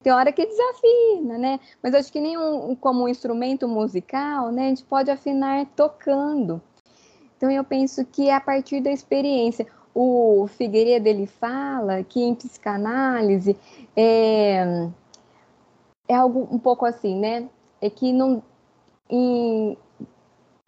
[0.03, 1.61] Tem hora que desafina, né?
[1.81, 4.67] Mas acho que nenhum como um instrumento musical, né?
[4.67, 6.61] A gente pode afinar tocando.
[7.37, 9.65] Então eu penso que é a partir da experiência.
[9.95, 13.57] O Figueiredo ele fala que em psicanálise
[13.97, 14.89] é,
[16.09, 17.49] é algo um pouco assim, né?
[17.81, 18.43] É que não,
[19.09, 19.77] em,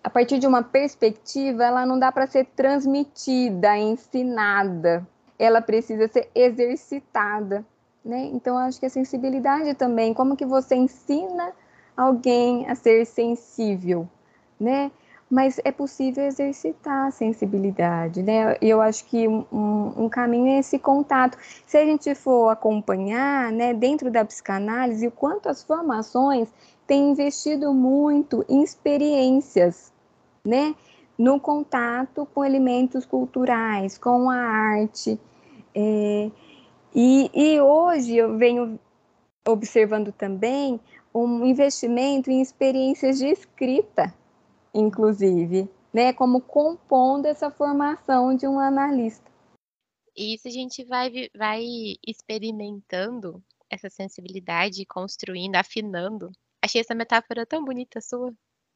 [0.05, 5.07] a partir de uma perspectiva, ela não dá para ser transmitida, ensinada.
[5.38, 7.64] Ela precisa ser exercitada,
[8.05, 8.26] né?
[8.33, 11.53] Então, acho que a sensibilidade também, como que você ensina
[11.96, 14.09] alguém a ser sensível,
[14.59, 14.90] né?
[15.31, 18.57] Mas é possível exercitar a sensibilidade, né?
[18.61, 19.45] E eu acho que um,
[19.97, 21.38] um, caminho é esse contato.
[21.64, 26.49] Se a gente for acompanhar, né, dentro da psicanálise, o quanto as formações
[26.85, 29.93] têm investido muito em experiências,
[30.45, 30.75] né?
[31.16, 35.21] No contato com elementos culturais, com a arte.
[35.73, 36.31] É,
[36.93, 38.81] e, e hoje eu venho
[39.47, 40.81] observando também
[41.14, 44.12] um investimento em experiências de escrita,
[44.74, 49.30] inclusive, né, como compondo essa formação de um analista.
[50.16, 51.64] E isso a gente vai, vai
[52.06, 56.30] experimentando essa sensibilidade, construindo, afinando.
[56.62, 58.35] Achei essa metáfora tão bonita sua,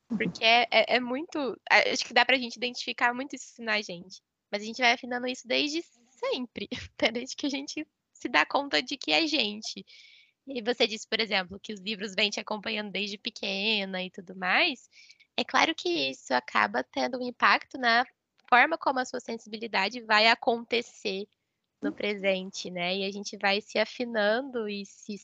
[0.09, 1.39] porque é, é, é muito.
[1.71, 4.23] Acho que dá pra gente identificar muito isso na gente.
[4.51, 6.69] Mas a gente vai afinando isso desde sempre,
[7.13, 9.85] desde que a gente se dá conta de que é gente.
[10.47, 14.37] E você disse, por exemplo, que os livros vêm te acompanhando desde pequena e tudo
[14.37, 14.89] mais.
[15.37, 18.05] É claro que isso acaba tendo um impacto na
[18.49, 21.27] forma como a sua sensibilidade vai acontecer
[21.83, 22.97] no presente, né?
[22.97, 25.17] E a gente vai se afinando e se,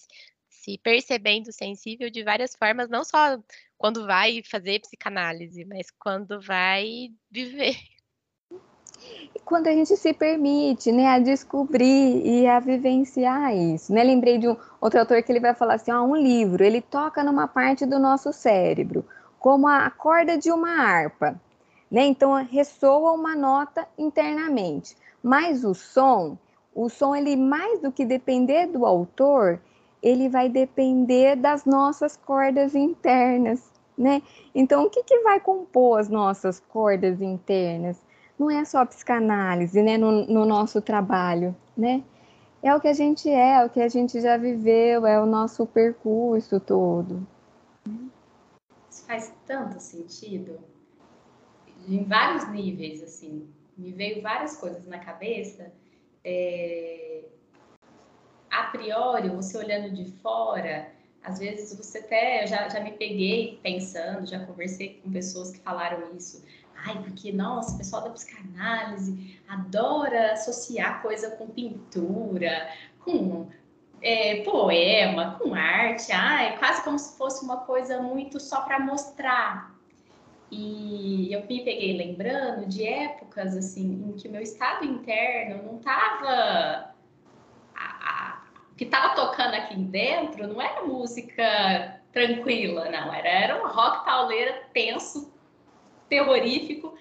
[0.49, 3.39] se percebendo sensível de várias formas, não só
[3.79, 7.77] quando vai fazer psicanálise, mas quando vai viver.
[9.35, 14.03] E quando a gente se permite, né, a descobrir e a vivenciar isso, né?
[14.03, 17.23] Lembrei de um outro autor que ele vai falar assim, ó, um livro, ele toca
[17.23, 19.07] numa parte do nosso cérebro
[19.41, 21.41] como a corda de uma harpa.
[21.91, 22.05] Né?
[22.05, 24.97] Então ressoa uma nota internamente.
[25.21, 26.39] Mas o som,
[26.73, 29.59] o som ele mais do que depender do autor,
[30.03, 34.23] ele vai depender das nossas cordas internas, né?
[34.55, 38.01] Então o que, que vai compor as nossas cordas internas?
[38.39, 39.99] Não é só psicanálise, né?
[39.99, 42.03] No, no nosso trabalho, né?
[42.63, 45.27] É o que a gente é, é o que a gente já viveu, é o
[45.27, 47.27] nosso percurso todo
[49.11, 50.61] faz tanto sentido
[51.89, 53.53] em vários níveis, assim.
[53.77, 55.73] Me veio várias coisas na cabeça.
[56.23, 57.25] É...
[58.49, 60.93] A priori, você olhando de fora,
[61.25, 65.59] às vezes você até, eu já, já me peguei pensando, já conversei com pessoas que
[65.59, 66.45] falaram isso.
[66.77, 72.71] Ai, porque, nossa, o pessoal da psicanálise adora associar coisa com pintura,
[73.01, 73.49] com
[74.03, 79.75] é, poema, com arte, ai, quase como se fosse uma coisa muito só para mostrar.
[80.51, 85.79] E eu me peguei lembrando de épocas assim em que o meu estado interno não
[85.79, 86.95] estava
[88.73, 93.13] o que estava tocando aqui dentro não era música tranquila, não.
[93.13, 95.33] Era, era um rock pauleira tenso,
[96.09, 96.95] terrorífico.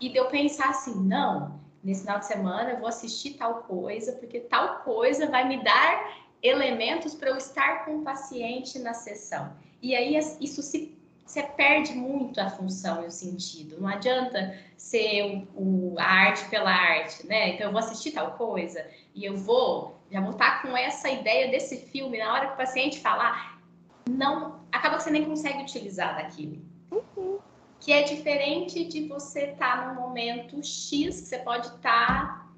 [0.00, 4.40] E deu pensar assim, não, nesse final de semana eu vou assistir tal coisa, porque
[4.40, 9.52] tal coisa vai me dar elementos para eu estar com o paciente na sessão.
[9.82, 13.80] E aí isso se você perde muito a função e o sentido.
[13.80, 17.50] Não adianta ser o, o, a arte pela arte, né?
[17.50, 21.48] Então eu vou assistir tal coisa e eu vou já vou estar com essa ideia
[21.50, 23.60] desse filme na hora que o paciente falar,
[24.08, 26.60] não acaba que você nem consegue utilizar daquilo.
[26.90, 27.38] Uhum.
[27.78, 32.49] Que é diferente de você estar num momento X que você pode estar,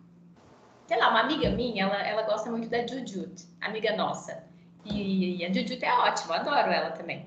[0.92, 4.44] sei lá, uma amiga minha, ela, ela gosta muito da Jujut, amiga nossa.
[4.85, 7.24] E, e a Jujut é ótima, adoro ela também.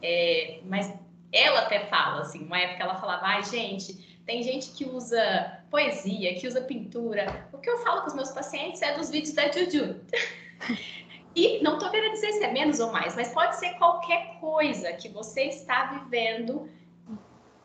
[0.00, 0.90] É, mas
[1.30, 6.34] ela até fala, assim, uma época ela falava, ai, gente, tem gente que usa poesia,
[6.36, 7.46] que usa pintura.
[7.52, 10.00] O que eu falo com os meus pacientes é dos vídeos da Juju.
[11.36, 14.90] e não estou querendo dizer se é menos ou mais, mas pode ser qualquer coisa
[14.94, 16.66] que você está vivendo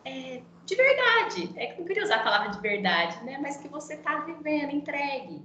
[0.08, 1.54] é, de verdade.
[1.56, 3.38] É que não queria usar a palavra de verdade, né?
[3.42, 5.42] Mas que você está vivendo, entregue.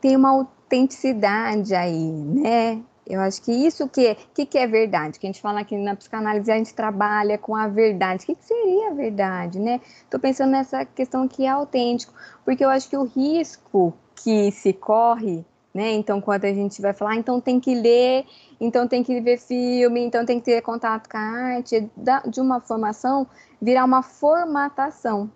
[0.00, 2.82] Tem uma autenticidade aí, né?
[3.06, 5.96] Eu acho que isso que, que, que é verdade, que a gente fala aqui na
[5.96, 8.22] psicanálise, a gente trabalha com a verdade.
[8.22, 9.80] O que, que seria a verdade, né?
[10.04, 14.72] Estou pensando nessa questão que é autêntico, porque eu acho que o risco que se
[14.72, 15.92] corre, né?
[15.92, 18.26] Então, quando a gente vai falar, ah, então tem que ler,
[18.60, 21.90] então tem que ver filme, então tem que ter contato com a arte,
[22.26, 23.26] de uma formação
[23.60, 25.30] virar uma formatação,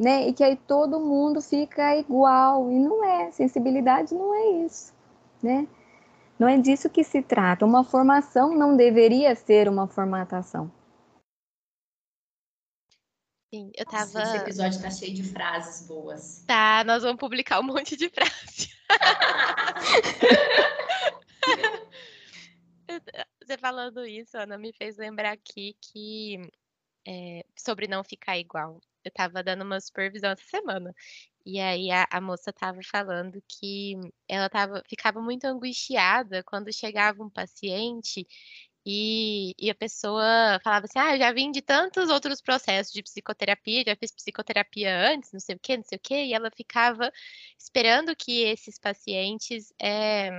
[0.00, 0.26] né?
[0.28, 4.92] E que aí todo mundo fica igual, e não é, sensibilidade não é isso,
[5.42, 5.66] né?
[6.38, 7.64] Não é disso que se trata.
[7.64, 10.70] Uma formação não deveria ser uma formatação.
[13.54, 14.18] Sim, eu tava.
[14.18, 16.42] Nossa, esse episódio tá cheio de frases boas.
[16.44, 18.76] Tá, nós vamos publicar um monte de frases.
[23.40, 26.40] Você falando isso, Ana, me fez lembrar aqui que
[27.06, 28.80] é, sobre não ficar igual.
[29.04, 30.92] Eu tava dando uma supervisão essa semana
[31.46, 33.94] e aí a, a moça estava falando que
[34.26, 38.26] ela tava, ficava muito angustiada quando chegava um paciente
[38.86, 43.02] e, e, a pessoa falava assim: Ah, eu já vim de tantos outros processos de
[43.02, 46.50] psicoterapia, já fiz psicoterapia antes, não sei o quê, não sei o quê, e ela
[46.50, 47.10] ficava
[47.58, 50.30] esperando que esses pacientes é,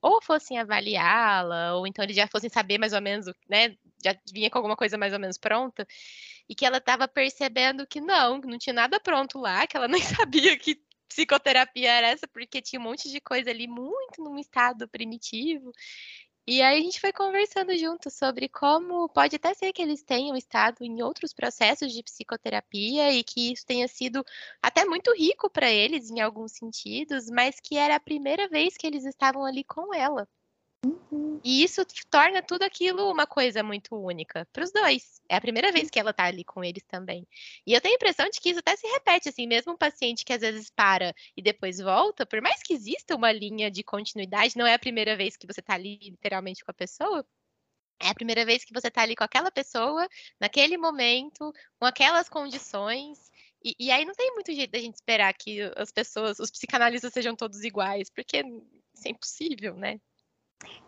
[0.00, 3.76] ou fossem avaliá-la, ou então eles já fossem saber mais ou menos, né?
[4.04, 5.86] Já vinha com alguma coisa mais ou menos pronta
[6.48, 10.02] e que ela estava percebendo que não, não tinha nada pronto lá, que ela nem
[10.02, 14.88] sabia que psicoterapia era essa, porque tinha um monte de coisa ali muito num estado
[14.88, 15.72] primitivo.
[16.46, 20.36] E aí a gente foi conversando junto sobre como pode até ser que eles tenham
[20.36, 24.24] estado em outros processos de psicoterapia e que isso tenha sido
[24.62, 28.86] até muito rico para eles em alguns sentidos, mas que era a primeira vez que
[28.86, 30.28] eles estavam ali com ela.
[30.84, 31.40] Uhum.
[31.44, 35.20] E isso torna tudo aquilo uma coisa muito única para os dois.
[35.28, 37.26] É a primeira vez que ela está ali com eles também.
[37.66, 40.24] E eu tenho a impressão de que isso até se repete, assim, mesmo um paciente
[40.24, 44.56] que às vezes para e depois volta, por mais que exista uma linha de continuidade,
[44.56, 47.24] não é a primeira vez que você está ali literalmente com a pessoa.
[48.00, 50.08] É a primeira vez que você está ali com aquela pessoa,
[50.40, 53.30] naquele momento, com aquelas condições.
[53.64, 57.12] E, e aí não tem muito jeito da gente esperar que as pessoas, os psicanalistas
[57.12, 58.38] sejam todos iguais, porque
[58.94, 60.00] isso é impossível, né?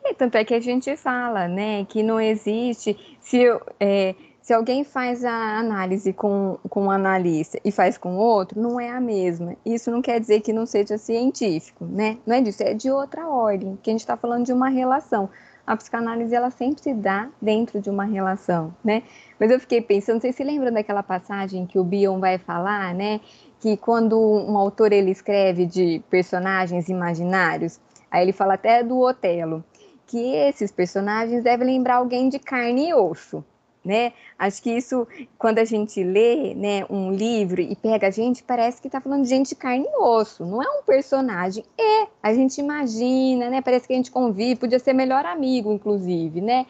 [0.04, 2.96] E tanto é que a gente fala, né, que não existe.
[3.20, 3.42] Se,
[3.80, 8.78] é, se alguém faz a análise com, com um analista e faz com outro, não
[8.78, 9.56] é a mesma.
[9.64, 12.18] Isso não quer dizer que não seja científico, né?
[12.26, 15.30] Não é disso, é de outra ordem, que a gente está falando de uma relação.
[15.66, 19.02] A psicanálise, ela sempre se dá dentro de uma relação, né?
[19.40, 23.22] Mas eu fiquei pensando, vocês se lembram daquela passagem que o Bion vai falar, né?
[23.60, 27.80] Que quando um autor ele escreve de personagens imaginários,
[28.14, 29.64] Aí ele fala até do Otelo,
[30.06, 33.44] que esses personagens devem lembrar alguém de carne e osso.
[33.84, 34.12] Né?
[34.38, 35.04] Acho que isso,
[35.36, 39.24] quando a gente lê né, um livro e pega a gente, parece que está falando
[39.24, 41.64] de gente de carne e osso, não é um personagem.
[41.76, 43.60] É, a gente imagina, né?
[43.60, 46.66] Parece que a gente convive, podia ser melhor amigo, inclusive, né?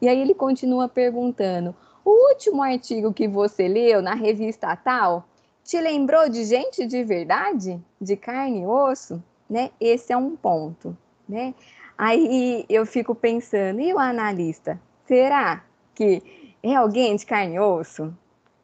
[0.00, 5.28] E aí ele continua perguntando: o último artigo que você leu na revista tal
[5.62, 7.78] te lembrou de gente de verdade?
[8.00, 9.22] De carne e osso?
[9.48, 9.70] Né?
[9.80, 10.96] Esse é um ponto,
[11.28, 11.54] né?
[11.96, 14.78] Aí eu fico pensando, e o analista?
[15.06, 15.62] Será
[15.94, 16.22] que
[16.62, 18.12] é alguém de carne e osso,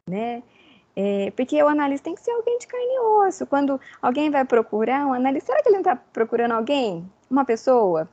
[0.07, 0.43] né?
[0.95, 3.47] É, porque o analista tem que ser alguém de carne e osso.
[3.47, 7.09] Quando alguém vai procurar um analista, será que ele não está procurando alguém?
[7.29, 8.07] Uma pessoa,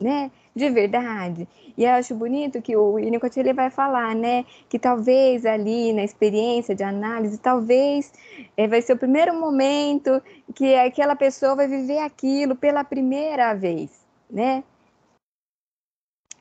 [0.00, 0.30] né?
[0.54, 1.46] De verdade.
[1.76, 4.44] E eu acho bonito que o Winnicott ele vai falar, né?
[4.68, 8.12] Que talvez ali na experiência de análise, talvez
[8.56, 10.22] é, vai ser o primeiro momento
[10.54, 14.64] que aquela pessoa vai viver aquilo pela primeira vez, né?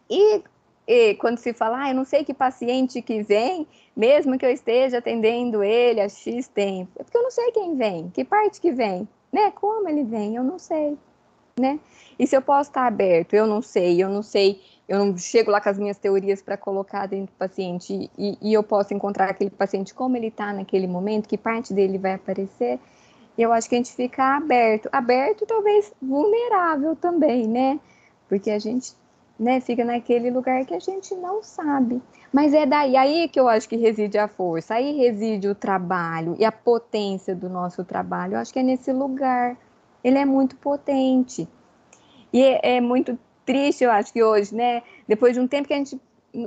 [0.09, 0.41] E,
[0.87, 4.49] e, quando se fala, ah, eu não sei que paciente que vem, mesmo que eu
[4.49, 8.59] esteja atendendo ele há X tempo, é porque eu não sei quem vem, que parte
[8.59, 9.51] que vem, né?
[9.51, 10.97] Como ele vem, eu não sei,
[11.59, 11.79] né?
[12.17, 15.51] E se eu posso estar aberto, eu não sei, eu não sei, eu não chego
[15.51, 19.29] lá com as minhas teorias para colocar dentro do paciente e, e, eu posso encontrar
[19.29, 22.79] aquele paciente como ele está naquele momento, que parte dele vai aparecer.
[23.37, 27.79] Eu acho que a gente fica aberto, aberto talvez vulnerável também, né?
[28.27, 28.93] Porque a gente
[29.39, 32.01] né, fica naquele lugar que a gente não sabe.
[32.33, 36.35] Mas é daí aí que eu acho que reside a força, aí reside o trabalho
[36.37, 38.33] e a potência do nosso trabalho.
[38.33, 39.55] Eu acho que é nesse lugar.
[40.03, 41.47] Ele é muito potente.
[42.31, 45.73] E é, é muito triste, eu acho que hoje, né, depois de um tempo que
[45.73, 45.99] a gente,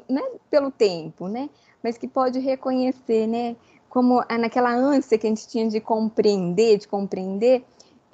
[0.08, 1.50] não é pelo tempo, né,
[1.82, 3.56] mas que pode reconhecer, né,
[3.88, 7.64] como naquela ânsia que a gente tinha de compreender, de compreender,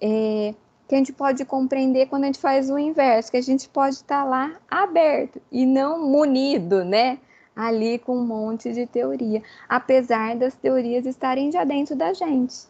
[0.01, 0.55] é,
[0.89, 3.97] que a gente pode compreender quando a gente faz o inverso, que a gente pode
[3.97, 7.19] estar lá aberto e não munido, né?
[7.55, 12.67] Ali com um monte de teoria, apesar das teorias estarem já dentro da gente.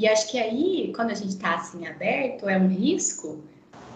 [0.00, 3.44] E acho que aí, quando a gente está assim aberto, é um risco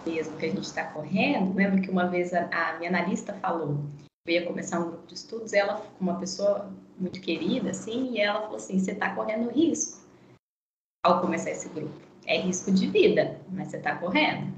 [0.04, 1.54] mesmo que a gente está correndo.
[1.54, 3.80] Lembro que uma vez a, a, minha analista falou,
[4.26, 8.42] eu ia começar um grupo de estudos, ela, uma pessoa muito querida, assim, e ela
[8.42, 9.98] falou assim: você está correndo risco
[11.02, 11.94] ao começar esse grupo.
[12.26, 14.52] É risco de vida, mas você está correndo.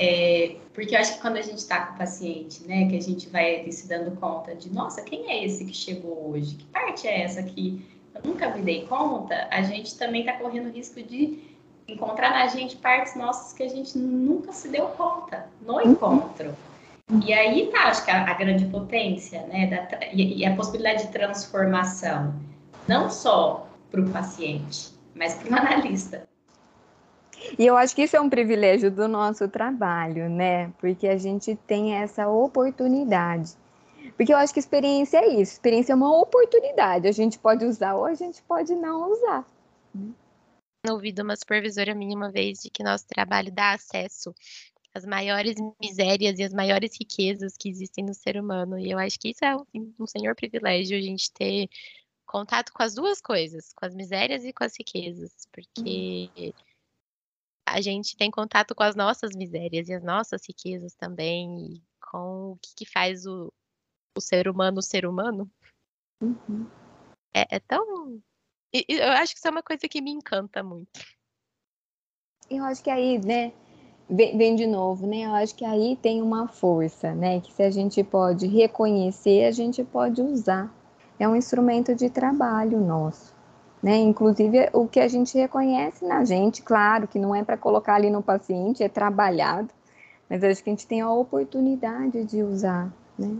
[0.00, 3.02] É, porque eu acho que quando a gente está com o paciente, né, que a
[3.02, 6.56] gente vai se dando conta de, nossa, quem é esse que chegou hoje?
[6.56, 9.48] Que parte é essa que eu nunca me dei conta?
[9.50, 11.42] A gente também está correndo risco de
[11.86, 16.54] encontrar na gente partes nossas que a gente nunca se deu conta no encontro.
[17.22, 21.06] E aí tá, acho que a, a grande potência, né, da, e, e a possibilidade
[21.06, 22.34] de transformação,
[22.88, 26.26] não só para o paciente, mas para o analista.
[27.58, 30.72] E eu acho que isso é um privilégio do nosso trabalho, né?
[30.78, 33.52] Porque a gente tem essa oportunidade.
[34.16, 35.52] Porque eu acho que experiência é isso.
[35.52, 37.08] Experiência é uma oportunidade.
[37.08, 39.46] A gente pode usar ou a gente pode não usar.
[40.88, 44.34] Ouvi de uma supervisora minha uma vez de que nosso trabalho dá acesso
[44.94, 48.78] às maiores misérias e às maiores riquezas que existem no ser humano.
[48.78, 51.68] E eu acho que isso é um, senhor privilégio a gente ter
[52.24, 56.54] contato com as duas coisas, com as misérias e com as riquezas, porque
[57.66, 62.58] a gente tem contato com as nossas misérias e as nossas riquezas também, com o
[62.58, 63.52] que, que faz o,
[64.16, 65.50] o ser humano ser humano.
[66.22, 66.66] Uhum.
[67.34, 68.20] É, é, tão.
[68.72, 70.88] Eu acho que isso é uma coisa que me encanta muito.
[72.50, 73.52] Eu acho que aí, né,
[74.08, 75.24] vem, vem, de novo, né?
[75.24, 77.40] Eu acho que aí tem uma força, né?
[77.40, 80.72] Que se a gente pode reconhecer, a gente pode usar
[81.18, 83.34] é um instrumento de trabalho nosso.
[83.82, 83.98] Né?
[83.98, 88.08] Inclusive, o que a gente reconhece na gente, claro, que não é para colocar ali
[88.08, 89.68] no paciente, é trabalhado,
[90.28, 92.90] mas acho que a gente tem a oportunidade de usar.
[93.18, 93.36] Né?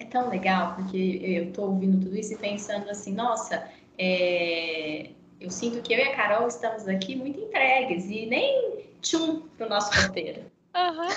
[0.00, 5.10] É tão legal, porque eu estou ouvindo tudo isso e pensando assim, nossa, é...
[5.38, 9.66] eu sinto que eu e a Carol estamos aqui muito entregues e nem tchum para
[9.66, 10.40] o nosso roteiro.
[10.74, 11.08] Uhum.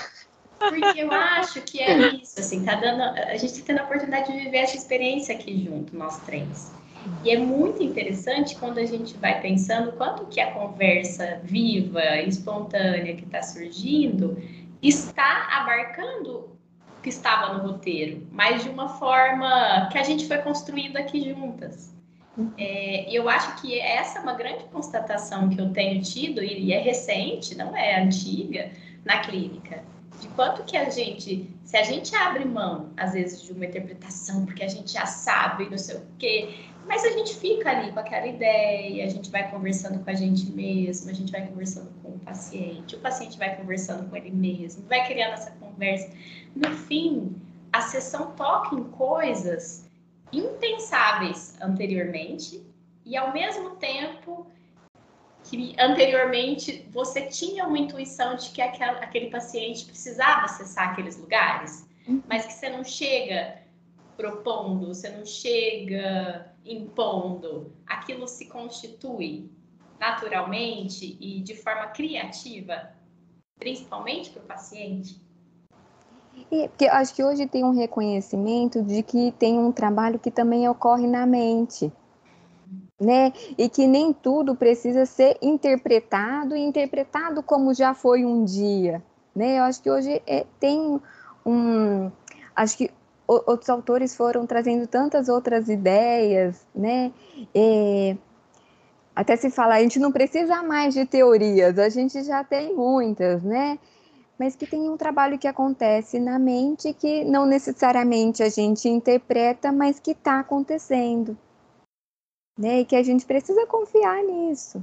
[0.58, 3.02] Porque eu acho que é isso, assim, tá dando.
[3.02, 6.72] A gente está tendo a oportunidade de viver essa experiência aqui junto, nós três.
[7.24, 13.16] E é muito interessante quando a gente vai pensando quanto que a conversa viva, espontânea
[13.16, 14.36] que está surgindo
[14.82, 16.53] está abarcando
[17.04, 21.94] que estava no roteiro, mas de uma forma que a gente foi construindo aqui juntas.
[22.58, 26.80] É, eu acho que essa é uma grande constatação que eu tenho tido, e é
[26.80, 28.70] recente, não é antiga,
[29.04, 29.84] na clínica
[30.20, 34.44] de quanto que a gente, se a gente abre mão, às vezes, de uma interpretação,
[34.46, 36.54] porque a gente já sabe, não sei o quê,
[36.86, 40.50] mas a gente fica ali com aquela ideia, a gente vai conversando com a gente
[40.50, 44.86] mesmo, a gente vai conversando com o paciente, o paciente vai conversando com ele mesmo,
[44.86, 46.10] vai criando essa conversa.
[46.54, 47.34] No fim,
[47.72, 49.88] a sessão toca em coisas
[50.32, 52.62] impensáveis anteriormente
[53.04, 54.46] e, ao mesmo tempo,
[55.44, 61.86] que anteriormente você tinha uma intuição de que aquela, aquele paciente precisava acessar aqueles lugares,
[62.08, 62.22] uhum.
[62.28, 63.62] mas que você não chega
[64.16, 69.50] propondo, você não chega impondo, aquilo se constitui
[70.00, 72.90] naturalmente e de forma criativa,
[73.58, 75.22] principalmente para o paciente.
[76.50, 80.30] E, porque eu acho que hoje tem um reconhecimento de que tem um trabalho que
[80.30, 81.92] também ocorre na mente
[83.04, 83.32] né?
[83.56, 89.02] E que nem tudo precisa ser interpretado e interpretado como já foi um dia,
[89.34, 89.58] né?
[89.58, 91.00] Eu acho que hoje é, tem
[91.44, 92.10] um,
[92.56, 92.90] acho que
[93.26, 97.12] outros autores foram trazendo tantas outras ideias, né?
[97.54, 98.16] É,
[99.14, 103.42] até se fala, a gente não precisa mais de teorias, a gente já tem muitas,
[103.42, 103.78] né?
[104.38, 109.70] Mas que tem um trabalho que acontece na mente que não necessariamente a gente interpreta,
[109.70, 111.38] mas que está acontecendo.
[112.56, 112.80] Né?
[112.80, 114.82] E que a gente precisa confiar nisso.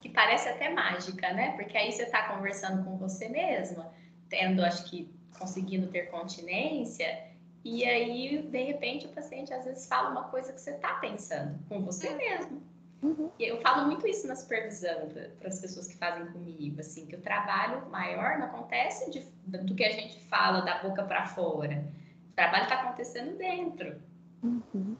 [0.00, 1.52] Que parece até mágica, né?
[1.56, 3.92] Porque aí você está conversando com você mesma,
[4.28, 7.28] tendo, acho que, conseguindo ter continência,
[7.64, 11.58] e aí, de repente, o paciente às vezes fala uma coisa que você está pensando
[11.68, 12.62] com você mesmo.
[13.02, 13.30] Uhum.
[13.38, 15.08] E eu falo muito isso na supervisão
[15.38, 19.74] para as pessoas que fazem comigo, assim, que o trabalho maior não acontece de, do
[19.74, 21.84] que a gente fala da boca para fora.
[22.30, 24.00] O trabalho está acontecendo dentro.
[24.42, 24.96] Uhum.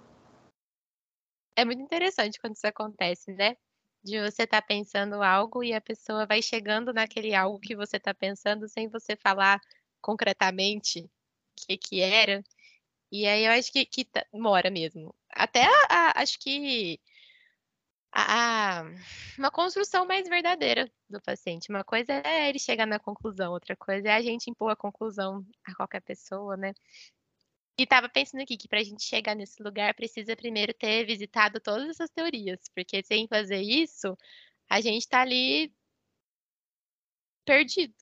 [1.59, 3.57] É muito interessante quando isso acontece, né?
[4.05, 7.97] De você estar tá pensando algo e a pessoa vai chegando naquele algo que você
[7.97, 9.61] está pensando sem você falar
[10.01, 11.11] concretamente o
[11.57, 12.45] que, que era.
[13.11, 15.13] E aí eu acho que, que tá, mora mesmo.
[15.31, 17.01] Até a, a, acho que
[18.13, 18.85] a,
[19.37, 21.71] uma construção mais verdadeira do paciente.
[21.71, 25.45] Uma coisa é ele chegar na conclusão, outra coisa é a gente impor a conclusão
[25.65, 26.73] a qualquer pessoa, né?
[27.79, 31.61] E estava pensando aqui que para a gente chegar nesse lugar precisa primeiro ter visitado
[31.61, 34.18] todas essas teorias, porque sem fazer isso,
[34.68, 35.72] a gente está ali
[37.47, 37.95] perdido.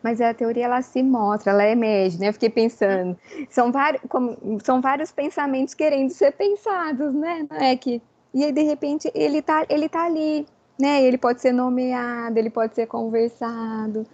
[0.00, 2.28] Mas a teoria ela se mostra, ela emerge, né?
[2.28, 3.18] Eu fiquei pensando,
[3.50, 4.02] são vários,
[4.62, 7.48] são vários pensamentos querendo ser pensados, né?
[7.50, 8.00] Não é que
[8.32, 10.46] e aí de repente ele tá, ele tá ali,
[10.78, 11.02] né?
[11.02, 14.06] Ele pode ser nomeado, ele pode ser conversado.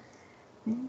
[0.65, 0.89] Né?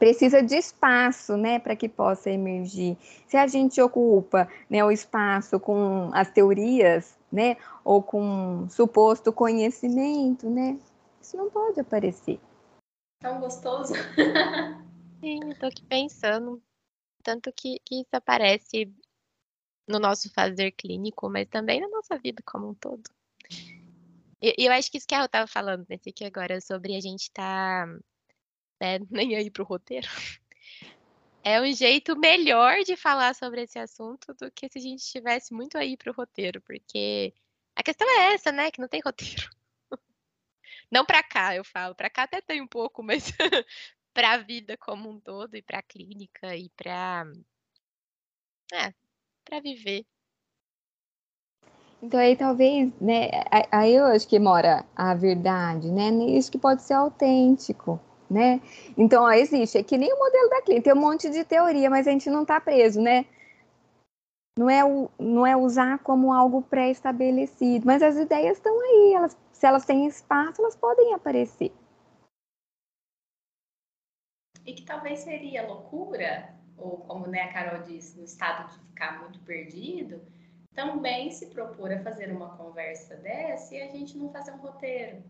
[0.00, 2.96] Precisa de espaço, né, para que possa emergir.
[3.28, 10.50] Se a gente ocupa, né, o espaço com as teorias, né, ou com suposto conhecimento,
[10.50, 10.76] né,
[11.22, 12.40] isso não pode aparecer
[13.20, 13.92] tão gostoso.
[15.20, 16.62] Sim, eu tô aqui pensando.
[17.22, 18.92] Tanto que, que isso aparece
[19.86, 23.02] no nosso fazer clínico, mas também na nossa vida como um todo.
[24.42, 27.24] E eu, acho que isso que a estava falando nesse aqui agora, sobre a gente
[27.24, 28.00] estar tá,
[28.80, 30.08] né, nem aí pro roteiro.
[31.42, 35.54] É um jeito melhor de falar sobre esse assunto do que se a gente estivesse
[35.54, 37.32] muito aí pro roteiro, porque
[37.74, 38.70] a questão é essa, né?
[38.70, 39.48] Que não tem roteiro.
[40.90, 41.94] Não para cá, eu falo.
[41.94, 43.32] Para cá até tem um pouco, mas
[44.12, 47.24] para a vida como um todo e para a clínica e para
[48.72, 48.92] é,
[49.44, 50.04] para viver.
[52.02, 53.30] Então aí talvez, né,
[53.70, 58.00] aí eu acho que mora a verdade, né, nisso que pode ser autêntico,
[58.30, 58.60] né?
[58.96, 61.90] Então, ó, existe, é que nem o modelo da clínica, tem um monte de teoria,
[61.90, 63.26] mas a gente não está preso, né?
[64.58, 69.36] Não é, o, não é usar como algo pré-estabelecido, mas as ideias estão aí, elas
[69.60, 71.70] se elas têm espaço, elas podem aparecer.
[74.64, 79.20] E que talvez seria loucura, ou como né, a Carol disse, no estado de ficar
[79.20, 80.22] muito perdido,
[80.74, 85.22] também se propor a fazer uma conversa dessa e a gente não fazer um roteiro.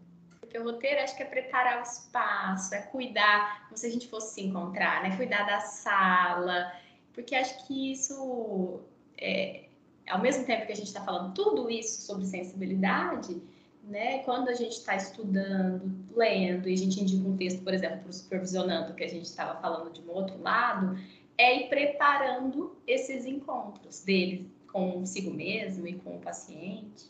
[0.51, 4.09] Porque o roteiro acho que é preparar o espaço, é cuidar, como se a gente
[4.09, 5.17] fosse se encontrar, né?
[5.17, 6.73] Cuidar da sala,
[7.13, 8.81] porque acho que isso,
[9.17, 9.67] é,
[10.09, 13.41] ao mesmo tempo que a gente está falando tudo isso sobre sensibilidade,
[13.85, 14.25] né?
[14.25, 18.11] Quando a gente está estudando, lendo, e a gente indica um texto, por exemplo, para
[18.11, 20.99] o supervisionando, que a gente estava falando de um outro lado,
[21.39, 27.09] é ir preparando esses encontros dele consigo mesmo e com o paciente.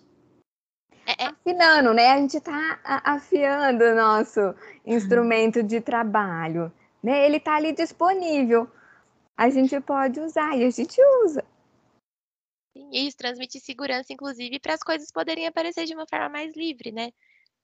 [1.10, 2.08] É, é afinando, né?
[2.10, 4.54] A gente está afiando o nosso
[4.86, 7.24] instrumento de trabalho, né?
[7.26, 8.70] Ele está ali disponível.
[9.36, 11.44] A gente pode usar e a gente usa.
[12.92, 17.12] Isso transmite segurança, inclusive, para as coisas poderem aparecer de uma forma mais livre, né?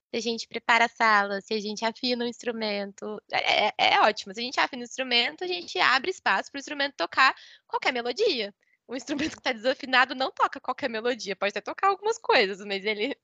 [0.09, 4.01] Se a gente prepara a sala, se a gente afina o instrumento, é, é, é
[4.01, 4.33] ótimo.
[4.33, 7.35] Se a gente afina o instrumento, a gente abre espaço para o instrumento tocar
[7.67, 8.53] qualquer melodia.
[8.87, 12.85] O instrumento que está desafinado não toca qualquer melodia, pode até tocar algumas coisas, mas
[12.85, 13.17] ele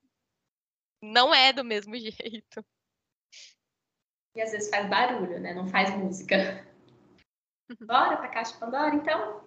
[1.04, 2.66] não é do mesmo jeito.
[4.36, 5.54] E às vezes faz barulho, né?
[5.54, 6.66] Não faz música.
[7.82, 9.44] Bora pra Caixa Pandora, então?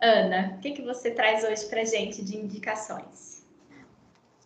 [0.00, 3.27] Ana, o que, que você traz hoje para gente de indicações?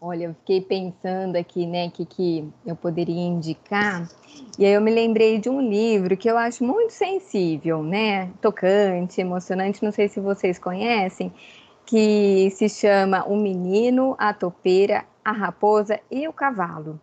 [0.05, 4.11] Olha, eu fiquei pensando aqui, né, que que eu poderia indicar,
[4.59, 9.21] e aí eu me lembrei de um livro que eu acho muito sensível, né, tocante,
[9.21, 11.33] emocionante, não sei se vocês conhecem,
[11.87, 17.01] que se chama O Menino, a Topeira, a Raposa e o Cavalo.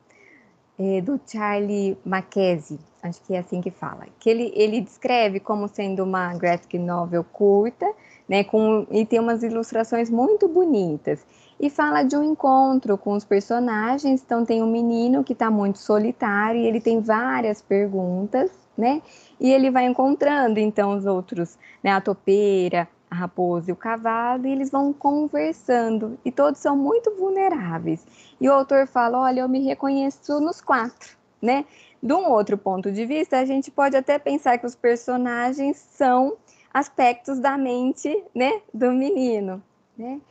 [0.78, 5.68] é, do Charlie Mackenzie, acho que é assim que fala, que ele, ele descreve como
[5.68, 7.86] sendo uma graphic novel curta,
[8.28, 11.26] né, com, e tem umas ilustrações muito bonitas.
[11.60, 15.78] E fala de um encontro com os personagens, então tem um menino que está muito
[15.78, 19.02] solitário e ele tem várias perguntas, né,
[19.38, 24.46] e ele vai encontrando então os outros, né, a topeira, a raposa e o cavalo,
[24.48, 28.06] e eles vão conversando, e todos são muito vulneráveis.
[28.40, 31.66] E o autor fala: Olha, eu me reconheço nos quatro, né?
[32.02, 36.38] De um outro ponto de vista, a gente pode até pensar que os personagens são
[36.74, 39.62] aspectos da mente, né, do menino,
[39.98, 40.22] né?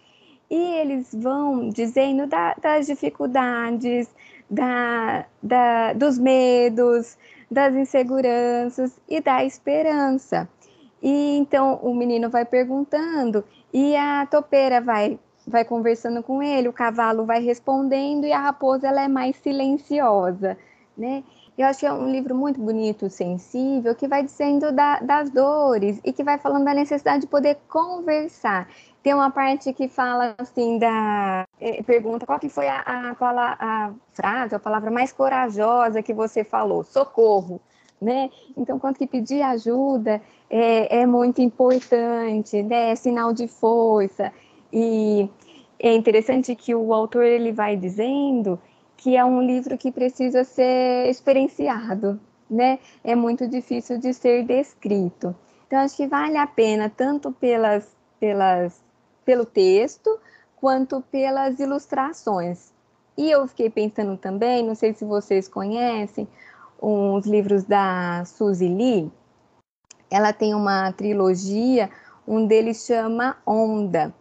[0.50, 4.08] E eles vão dizendo da, das dificuldades,
[4.48, 7.18] da, da, dos medos,
[7.50, 10.48] das inseguranças e da esperança.
[11.02, 16.72] E então o menino vai perguntando e a topeira vai vai conversando com ele, o
[16.74, 20.58] cavalo vai respondendo e a raposa ela é mais silenciosa,
[20.96, 21.24] né?
[21.56, 26.00] Eu acho que é um livro muito bonito, sensível, que vai dizendo da, das dores
[26.04, 28.68] e que vai falando da necessidade de poder conversar.
[29.08, 33.16] Tem uma parte que fala assim da eh, pergunta qual que foi a, a,
[33.58, 37.58] a, frase, a palavra mais corajosa que você falou, socorro
[37.98, 38.28] né?
[38.54, 42.90] Então, quanto que pedir ajuda é, é muito importante, né?
[42.90, 44.30] É sinal de força.
[44.70, 45.30] E
[45.78, 48.60] é interessante que o autor ele vai dizendo
[48.94, 52.78] que é um livro que precisa ser experienciado, né?
[53.02, 55.34] É muito difícil de ser descrito.
[55.66, 58.86] Então, acho que vale a pena, tanto pelas, pelas,
[59.28, 60.18] pelo texto,
[60.56, 62.72] quanto pelas ilustrações.
[63.14, 66.26] E eu fiquei pensando também, não sei se vocês conhecem,
[66.82, 69.12] uns livros da Suzy Lee.
[70.10, 71.90] Ela tem uma trilogia,
[72.26, 74.14] um deles chama Onda.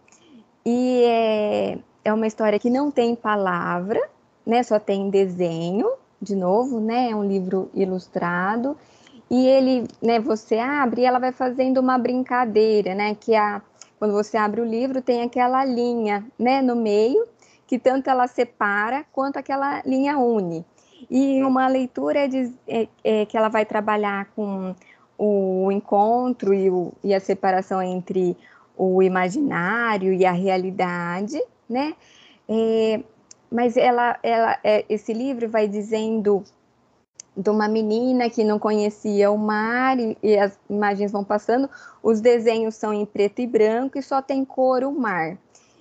[0.62, 4.10] E é, é uma história que não tem palavra,
[4.44, 4.62] né?
[4.62, 5.90] Só tem desenho,
[6.20, 7.12] de novo, né?
[7.12, 8.76] É um livro ilustrado.
[9.30, 13.14] E ele, né, você abre e ela vai fazendo uma brincadeira, né?
[13.14, 13.62] Que a,
[13.98, 17.26] quando você abre o livro, tem aquela linha, né, no meio,
[17.66, 20.64] que tanto ela separa quanto aquela linha une.
[21.10, 24.74] E uma leitura de, é, é, que ela vai trabalhar com
[25.16, 28.36] o encontro e, o, e, a separação entre
[28.76, 31.94] o imaginário e a realidade, né?
[32.48, 33.00] É,
[33.50, 36.44] mas ela, ela, é, esse livro vai dizendo
[37.38, 41.70] de uma menina que não conhecia o mar e, e, as imagens vão passando,
[42.02, 45.38] os desenhos são em preto e branco e só tem cor o mar.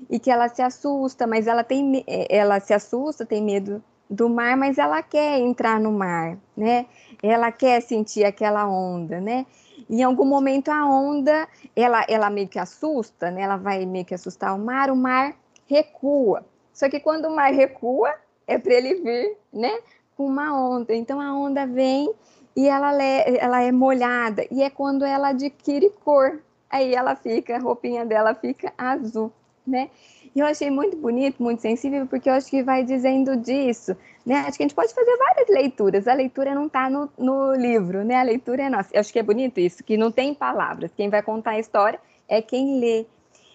[0.08, 4.56] E que ela se assusta, mas ela tem ela se assusta, tem medo do mar,
[4.56, 6.86] mas ela quer entrar no mar, né?
[7.24, 9.48] Ela quer sentir aquela onda, né?
[9.90, 13.42] Em algum momento a onda, ela, ela meio que assusta, né?
[13.42, 15.36] Ela vai meio que assustar o mar, o mar
[15.66, 16.46] recua.
[16.72, 18.14] Só que quando o mar recua,
[18.46, 19.72] é para ele vir, né?
[20.18, 20.96] Com uma onda.
[20.96, 22.12] Então a onda vem
[22.56, 24.46] e ela, ela é molhada.
[24.50, 26.42] E é quando ela adquire cor.
[26.70, 29.32] Aí ela fica, a roupinha dela fica azul,
[29.66, 29.90] né?
[30.36, 33.96] E eu achei muito bonito, muito sensível, porque eu acho que vai dizendo disso,
[34.26, 34.40] né?
[34.40, 36.08] Acho que a gente pode fazer várias leituras.
[36.08, 38.16] A leitura não está no, no livro, né?
[38.16, 38.90] A leitura é nossa.
[38.94, 40.92] Eu acho que é bonito isso, que não tem palavras.
[40.96, 43.06] Quem vai contar a história é quem lê.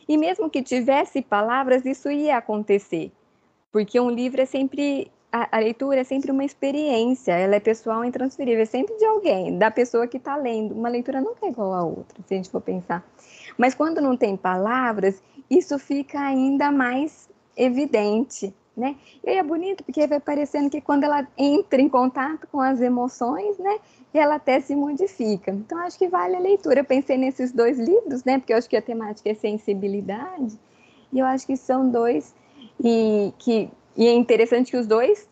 [0.08, 3.12] E mesmo que tivesse palavras, isso ia acontecer.
[3.70, 8.04] Porque um livro é sempre a, a, leitura é sempre uma experiência, ela é pessoal
[8.04, 10.74] e intransferível, é sempre de alguém, da pessoa que está lendo.
[10.74, 13.02] Uma leitura nunca é igual à outra, se a gente for pensar.
[13.56, 18.96] Mas quando não tem palavras, isso fica ainda mais evidente, né?
[19.24, 22.80] E aí é bonito porque vai parecendo que quando ela entra em contato com as
[22.80, 23.78] emoções, né,
[24.12, 25.50] ela até se modifica.
[25.50, 26.80] Então acho que vale a leitura.
[26.80, 30.58] Eu pensei nesses dois livros, né, porque eu acho que a temática é sensibilidade,
[31.12, 32.34] e eu acho que são dois
[32.82, 35.28] e que e é interessante que os dois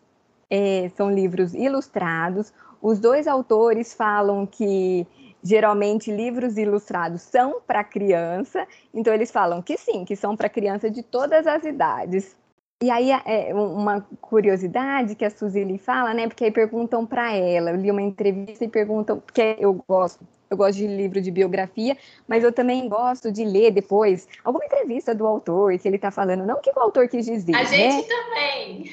[0.49, 2.53] é, são livros ilustrados.
[2.81, 5.05] Os dois autores falam que
[5.43, 10.89] geralmente livros ilustrados são para criança, então eles falam que sim, que são para criança
[10.89, 12.35] de todas as idades.
[12.83, 16.27] E aí é uma curiosidade que a Suzili fala, né?
[16.27, 20.57] Porque aí perguntam para ela, eu li uma entrevista e perguntam, porque eu gosto, eu
[20.57, 21.97] gosto de livro de biografia,
[22.27, 26.45] mas eu também gosto de ler depois alguma entrevista do autor que ele está falando,
[26.45, 27.55] não o que o autor quis dizer.
[27.55, 27.65] A né?
[27.65, 28.91] gente também.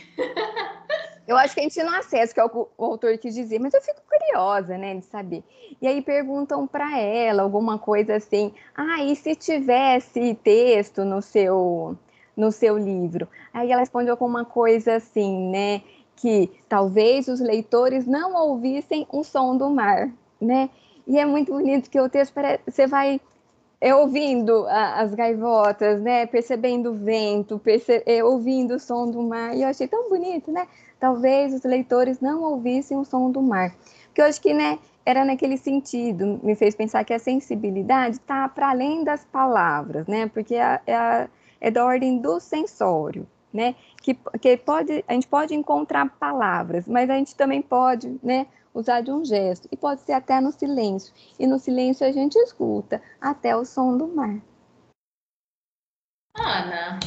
[1.26, 3.82] Eu acho que a gente não acessa o que o, autor quis dizer, mas eu
[3.82, 5.44] fico curiosa, né, de saber.
[5.82, 11.98] E aí perguntam para ela alguma coisa assim: ah, e se tivesse texto no seu,
[12.34, 13.28] no seu livro?
[13.52, 15.82] Aí ela respondeu alguma coisa assim, né,
[16.16, 20.70] que talvez os leitores não ouvissem o som do mar, né?
[21.08, 22.34] E é muito bonito que o texto,
[22.66, 23.18] você vai
[23.80, 26.26] é, ouvindo a, as gaivotas, né?
[26.26, 29.56] Percebendo o vento, perce, é, ouvindo o som do mar.
[29.56, 30.68] E eu achei tão bonito, né?
[31.00, 33.74] Talvez os leitores não ouvissem o som do mar.
[34.06, 34.78] Porque eu acho que, né?
[35.06, 40.26] Era naquele sentido, me fez pensar que a sensibilidade está para além das palavras, né?
[40.26, 41.28] Porque é, é,
[41.58, 43.74] é da ordem do sensório, né?
[44.02, 48.46] Que, que pode, a gente pode encontrar palavras, mas a gente também pode, né?
[48.78, 51.12] Usar de um gesto, e pode ser até no silêncio.
[51.38, 54.40] E no silêncio a gente escuta até o som do mar.
[56.34, 57.00] Ana,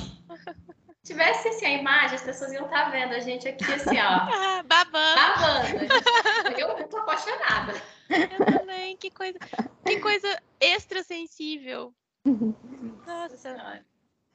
[1.04, 4.64] tivesse assim, a imagem, as pessoas iam estar tá vendo a gente aqui assim, ó.
[4.68, 5.16] babando.
[5.16, 6.60] Babando.
[6.60, 7.74] Eu tô apaixonada.
[8.10, 9.40] Eu também, que coisa,
[9.86, 11.94] que coisa extra sensível.
[13.08, 13.86] Nossa.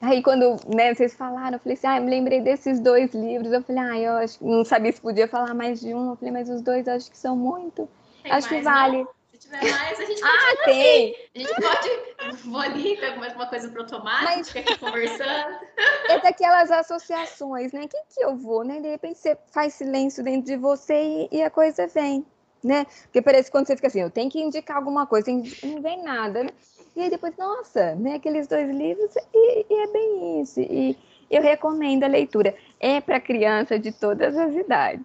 [0.00, 3.52] Aí quando né, vocês falaram, eu falei assim, ah, me lembrei desses dois livros.
[3.52, 6.10] Eu falei, ah, eu acho, não sabia se podia falar mais de um.
[6.10, 7.88] Eu falei, mas os dois acho que são muito.
[8.22, 9.04] Tem acho que vale.
[9.04, 9.16] Não?
[9.32, 10.36] Se tiver mais, a gente pode.
[10.36, 11.16] Ah, tem!
[11.34, 12.42] A gente pode.
[12.44, 14.50] Vou ali, pego mais uma coisa para o tomate, mas...
[14.50, 15.58] fica aqui conversando.
[16.08, 17.88] É daquelas associações, né?
[17.88, 18.80] Quem que eu vou, né?
[18.80, 22.24] De repente você faz silêncio dentro de você e, e a coisa vem,
[22.62, 22.86] né?
[23.02, 26.00] Porque parece que quando você fica assim, eu tenho que indicar alguma coisa, não vem
[26.04, 26.50] nada, né?
[26.96, 30.60] E aí depois, nossa, né, aqueles dois livros, e, e é bem isso.
[30.60, 30.96] E
[31.30, 32.56] eu recomendo a leitura.
[32.80, 35.04] É para criança de todas as idades.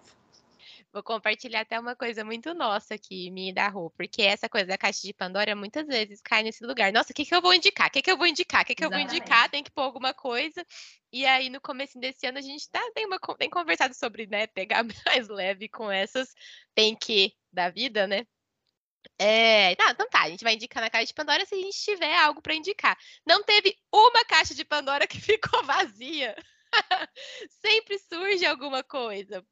[0.94, 4.78] Vou compartilhar até uma coisa muito nossa aqui, minha da Rô, porque essa coisa da
[4.78, 6.92] caixa de Pandora muitas vezes cai nesse lugar.
[6.92, 7.88] Nossa, o que, que eu vou indicar?
[7.88, 8.64] O que, que eu vou indicar?
[8.64, 9.50] O que, que eu vou indicar?
[9.50, 10.66] Tem que pôr alguma coisa.
[11.12, 14.48] E aí, no começo desse ano, a gente tá, tem, uma, tem conversado sobre, né,
[14.48, 16.34] pegar mais leve com essas
[16.76, 18.26] tem que da vida, né?
[19.18, 21.78] É, tá, então tá, a gente vai indicar na caixa de Pandora se a gente
[21.78, 22.98] tiver algo para indicar.
[23.26, 26.36] Não teve uma caixa de Pandora que ficou vazia.
[27.62, 29.46] Sempre surge alguma coisa.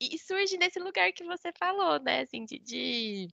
[0.00, 2.20] E, surge nesse lugar que você falou, né?
[2.20, 3.28] Assim, de, de...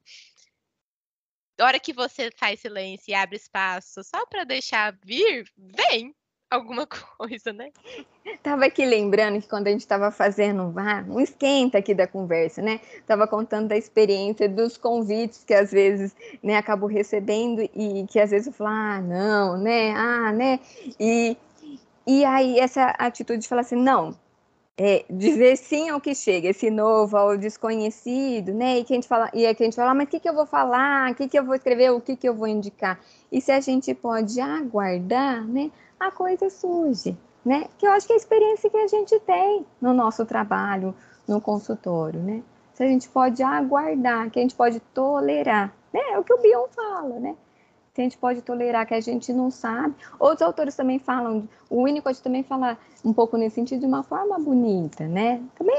[1.60, 6.16] Hora que você faz silêncio e abre espaço só para deixar vir, vem
[6.50, 6.88] alguma
[7.18, 7.72] coisa, né?
[8.42, 10.74] Tava aqui lembrando que quando a gente estava fazendo
[11.08, 12.80] um esquenta aqui da conversa, né?
[13.06, 18.32] Tava contando da experiência dos convites que às vezes, né, acabo recebendo e que às
[18.32, 19.92] vezes eu falo, ah, não, né?
[19.92, 20.60] Ah, né?
[21.00, 21.38] E,
[22.06, 24.16] e aí essa atitude de falar assim, não,
[24.82, 28.80] é, dizer sim ao que chega, esse novo, ao desconhecido, né?
[28.80, 30.22] E que a gente fala, e é que a gente fala, ah, mas o que,
[30.22, 31.12] que eu vou falar?
[31.12, 31.92] O que, que eu vou escrever?
[31.92, 32.98] O que, que eu vou indicar?
[33.30, 35.70] E se a gente pode aguardar, né?
[36.00, 37.68] A coisa surge, né?
[37.78, 40.96] Que eu acho que é a experiência que a gente tem no nosso trabalho,
[41.28, 42.42] no consultório, né?
[42.74, 46.00] Se a gente pode aguardar, que a gente pode tolerar, né?
[46.12, 47.36] É o que o Bion fala, né?
[47.94, 49.94] Que a gente pode tolerar, que a gente não sabe.
[50.18, 54.40] Outros autores também falam, o Winnicott também fala um pouco nesse sentido de uma forma
[54.40, 55.44] bonita, né?
[55.56, 55.78] Também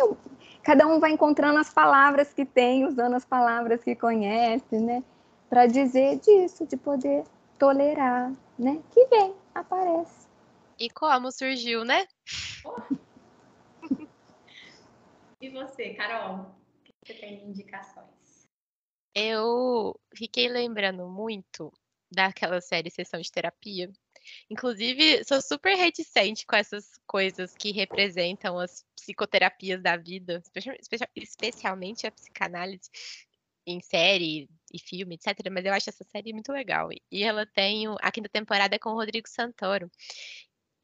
[0.62, 5.02] cada um vai encontrando as palavras que tem, usando as palavras que conhece, né?
[5.48, 7.24] Para dizer disso, de poder
[7.58, 8.78] tolerar, né?
[8.90, 10.28] Que vem, aparece.
[10.78, 12.06] E como surgiu, né?
[15.40, 16.46] e você, Carol?
[16.46, 16.54] O
[16.84, 18.48] que você tem de indicações?
[19.14, 21.72] Eu fiquei lembrando muito
[22.10, 23.90] daquela série Sessão de Terapia.
[24.48, 30.42] Inclusive, sou super reticente com essas coisas que representam as psicoterapias da vida,
[31.18, 32.90] especialmente a psicanálise
[33.66, 35.50] em série e filme, etc.
[35.50, 36.88] Mas eu acho essa série muito legal.
[37.10, 39.90] E ela tem a quinta temporada com o Rodrigo Santoro.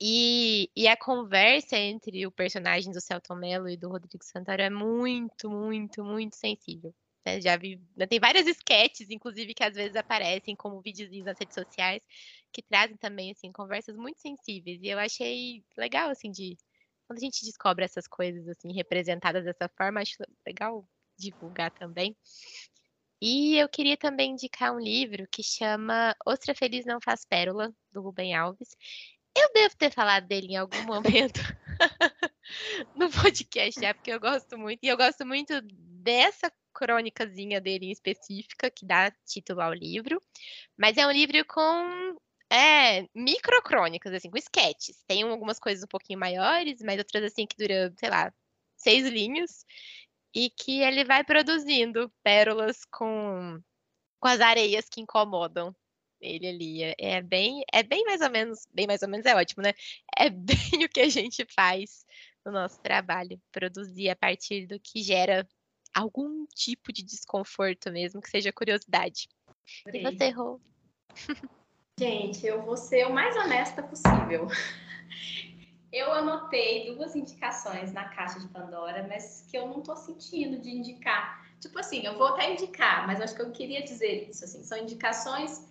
[0.00, 4.70] E, e a conversa entre o personagem do Celton Mello e do Rodrigo Santoro é
[4.70, 6.94] muito, muito, muito sensível.
[7.26, 7.40] Né?
[7.40, 11.54] Já vi, né, tem várias sketches, inclusive, que às vezes aparecem como videozinhos nas redes
[11.54, 12.02] sociais,
[12.52, 14.80] que trazem também, assim, conversas muito sensíveis.
[14.82, 16.56] E eu achei legal, assim, de...
[17.06, 20.16] Quando a gente descobre essas coisas, assim, representadas dessa forma, acho
[20.46, 22.16] legal divulgar também.
[23.20, 28.02] E eu queria também indicar um livro que chama Ostra Feliz Não Faz Pérola, do
[28.02, 28.76] Rubem Alves.
[29.36, 31.40] Eu devo ter falado dele em algum momento
[32.94, 34.80] no podcast já, porque eu gosto muito.
[34.82, 40.20] E eu gosto muito dessa crônicazinha dele em específica, que dá título ao livro.
[40.76, 42.16] Mas é um livro com
[42.50, 45.02] é, microcrônicas, assim, com sketches.
[45.06, 48.32] Tem algumas coisas um pouquinho maiores, mas outras assim que duram, sei lá,
[48.76, 49.64] seis linhas
[50.36, 53.58] e que ele vai produzindo pérolas com,
[54.20, 55.74] com as areias que incomodam
[56.20, 56.82] ele ali.
[56.82, 59.72] É, é bem, é bem mais ou menos, bem mais ou menos é ótimo, né?
[60.14, 62.04] É bem o que a gente faz
[62.44, 65.48] no nosso trabalho, produzir a partir do que gera
[65.94, 69.28] algum tipo de desconforto mesmo, que seja curiosidade.
[69.90, 70.60] E você, Rô?
[71.98, 74.48] Gente, eu vou ser o mais honesta possível.
[75.96, 80.68] Eu anotei duas indicações na caixa de Pandora, mas que eu não tô sentindo de
[80.68, 81.48] indicar.
[81.58, 84.44] Tipo assim, eu vou até indicar, mas acho que eu queria dizer isso.
[84.44, 85.66] Assim, são indicações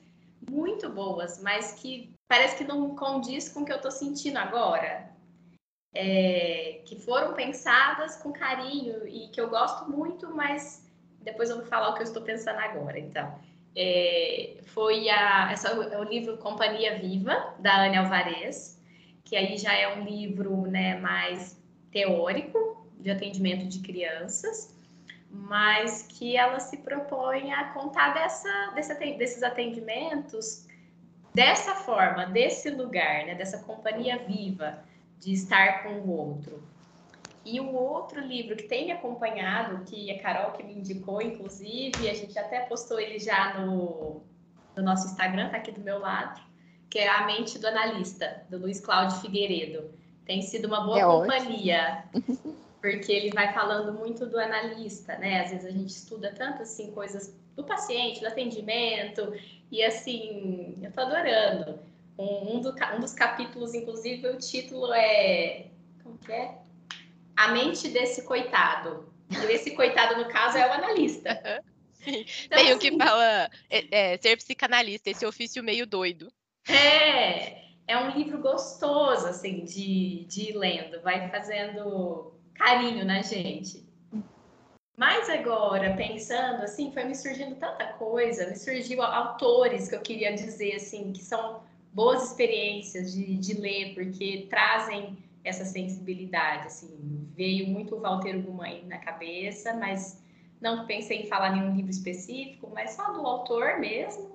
[0.50, 5.12] muito boas, mas que parece que não condiz com o que eu estou sentindo agora.
[5.94, 11.68] É, que foram pensadas com carinho e que eu gosto muito, mas depois eu vou
[11.68, 12.98] falar o que eu estou pensando agora.
[12.98, 13.40] Então,
[13.76, 18.75] é, foi a, essa, o livro Companhia Viva, da Ana Alvarez,
[19.26, 21.60] que aí já é um livro né, mais
[21.92, 24.74] teórico de atendimento de crianças,
[25.30, 30.66] mas que ela se propõe a contar dessa, desse, desses atendimentos
[31.34, 34.80] dessa forma, desse lugar, né, dessa companhia viva
[35.20, 36.64] de estar com o outro.
[37.44, 42.10] E o outro livro que tem me acompanhado, que a Carol que me indicou, inclusive,
[42.10, 44.24] a gente até postou ele já no,
[44.76, 46.42] no nosso Instagram, tá aqui do meu lado,
[46.96, 49.92] que é A Mente do Analista, do Luiz Cláudio Figueiredo.
[50.26, 52.06] Tem sido uma boa é companhia,
[52.80, 55.42] porque ele vai falando muito do analista, né?
[55.42, 59.34] Às vezes a gente estuda tanto assim coisas do paciente, do atendimento,
[59.70, 61.80] e assim, eu tô adorando.
[62.18, 65.66] Um, um, do, um dos capítulos, inclusive, o título é.
[66.02, 66.60] Como que é?
[67.36, 69.14] A mente desse coitado.
[69.30, 71.62] E esse coitado, no caso, é o analista.
[72.08, 76.32] Então, Tem um que assim fala é, é, ser psicanalista, esse ofício meio doido.
[76.68, 83.86] É, é um livro gostoso, assim, de, de ir lendo, vai fazendo carinho na gente.
[84.98, 90.34] Mas agora, pensando assim, foi me surgindo tanta coisa, me surgiu autores que eu queria
[90.34, 91.62] dizer, assim, que são
[91.94, 97.30] boas experiências de, de ler, porque trazem essa sensibilidade, assim.
[97.36, 100.24] Veio muito o Walter Ugumãe na cabeça, mas
[100.62, 104.32] não pensei em falar nenhum livro específico, mas só do autor mesmo,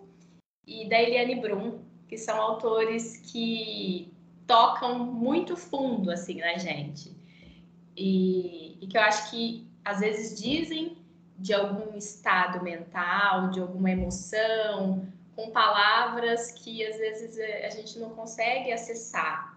[0.67, 1.81] e da Eliane Brum,
[2.11, 4.13] que são autores que
[4.49, 7.17] tocam muito fundo assim na gente
[7.97, 10.99] e, e que eu acho que às vezes dizem
[11.39, 15.07] de algum estado mental, de alguma emoção,
[15.37, 19.57] com palavras que às vezes a gente não consegue acessar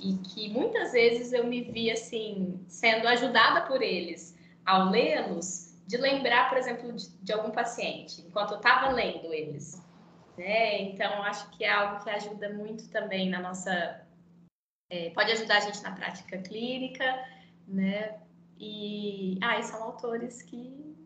[0.00, 5.96] e que muitas vezes eu me vi assim sendo ajudada por eles ao lê-los de
[5.96, 9.82] lembrar, por exemplo, de, de algum paciente enquanto eu estava lendo eles.
[10.38, 10.82] Né?
[10.82, 14.00] Então, acho que é algo que ajuda muito também na nossa.
[14.88, 17.04] É, pode ajudar a gente na prática clínica,
[17.66, 18.20] né?
[18.58, 20.96] E, ah, e são autores que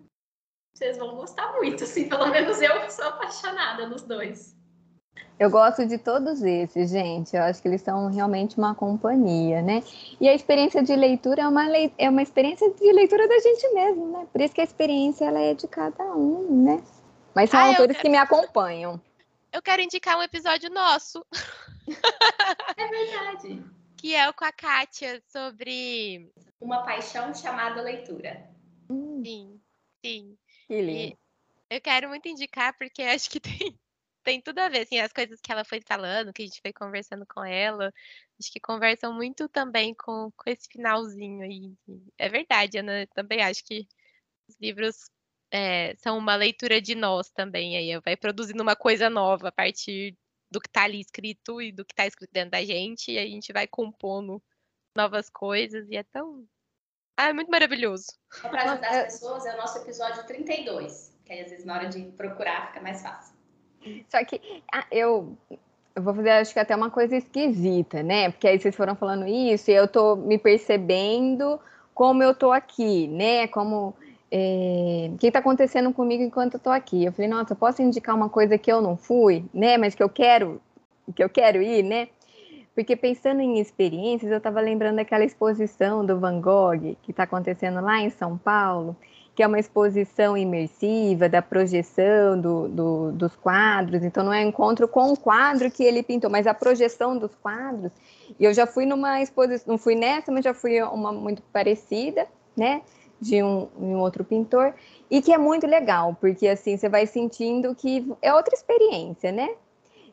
[0.75, 4.55] vocês vão gostar muito, assim, pelo menos eu sou apaixonada nos dois.
[5.39, 7.35] Eu gosto de todos esses, gente.
[7.35, 9.83] Eu acho que eles são realmente uma companhia, né?
[10.21, 11.65] E a experiência de leitura é uma,
[11.99, 14.27] é uma experiência de leitura da gente mesmo, né?
[14.31, 16.83] Por isso que a experiência ela é de cada um, né?
[17.35, 19.01] Mas são ah, autores que me acompanham
[19.53, 21.25] eu quero indicar um episódio nosso.
[22.77, 23.65] É verdade.
[23.97, 26.33] que é o com a Kátia sobre.
[26.61, 28.51] Uma paixão chamada leitura.
[28.89, 29.61] Sim,
[30.05, 30.39] sim.
[30.67, 31.19] Que lindo.
[31.71, 33.51] E eu quero muito indicar, porque acho que tem,
[34.23, 36.73] tem tudo a ver, assim, as coisas que ela foi falando, que a gente foi
[36.73, 37.93] conversando com ela,
[38.39, 41.75] acho que conversam muito também com, com esse finalzinho aí.
[42.19, 43.87] É verdade, Ana, também acho que
[44.49, 45.11] os livros
[45.53, 47.77] é, são uma leitura de nós também.
[47.77, 50.17] Aí vai produzindo uma coisa nova a partir
[50.51, 53.27] do que está ali escrito e do que está escrito dentro da gente, e a
[53.27, 54.43] gente vai compondo
[54.97, 56.45] novas coisas, e é tão.
[57.17, 58.07] Ah, é muito maravilhoso.
[58.41, 61.89] Para ajudar as pessoas, é o nosso episódio 32, que aí às vezes na hora
[61.89, 63.35] de procurar fica mais fácil.
[64.09, 64.41] Só que
[64.73, 65.37] ah, eu,
[65.95, 68.31] eu vou fazer, acho que até uma coisa esquisita, né?
[68.31, 71.61] Porque aí vocês foram falando isso e eu tô me percebendo
[71.95, 73.49] como eu tô aqui, né?
[73.49, 73.95] Como
[74.35, 77.05] é, o que está acontecendo comigo enquanto eu estou aqui?
[77.05, 79.77] Eu falei, nossa, posso indicar uma coisa que eu não fui, né?
[79.77, 80.59] Mas que eu quero,
[81.15, 82.09] que eu quero ir, né?
[82.75, 87.83] Porque pensando em experiências, eu estava lembrando daquela exposição do Van Gogh que está acontecendo
[87.83, 88.97] lá em São Paulo,
[89.35, 94.03] que é uma exposição imersiva da projeção do, do, dos quadros.
[94.03, 97.35] Então não é um encontro com o quadro que ele pintou, mas a projeção dos
[97.35, 97.93] quadros.
[98.41, 102.27] E eu já fui numa exposição, não fui nessa, mas já fui uma muito parecida,
[102.57, 102.81] né?
[103.23, 104.75] De um, um, outro pintor,
[105.09, 109.51] e que é muito legal, porque assim você vai sentindo que é outra experiência, né?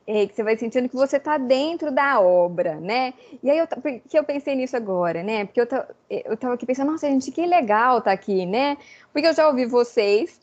[0.06, 3.14] É, que você vai sentindo que você está dentro da obra, né?
[3.44, 3.68] E aí eu,
[4.08, 5.46] que eu pensei nisso agora, né?
[5.46, 5.68] Porque eu,
[6.10, 8.78] eu tava aqui pensando, nossa, gente, que legal tá aqui, né?
[9.12, 10.40] Porque eu já ouvi vocês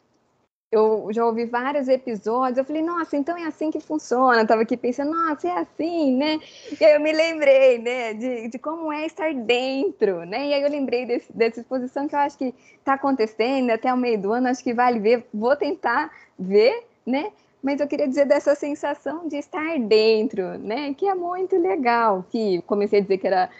[0.70, 4.40] eu já ouvi vários episódios, eu falei, nossa, então é assim que funciona.
[4.42, 6.40] Eu tava aqui pensando, nossa, é assim, né?
[6.80, 10.48] E aí eu me lembrei, né, de, de como é estar dentro, né?
[10.48, 13.96] E aí eu lembrei desse, dessa exposição que eu acho que está acontecendo até o
[13.96, 17.30] meio do ano, acho que vale ver, vou tentar ver, né?
[17.62, 20.92] Mas eu queria dizer dessa sensação de estar dentro, né?
[20.94, 23.50] Que é muito legal, que comecei a dizer que era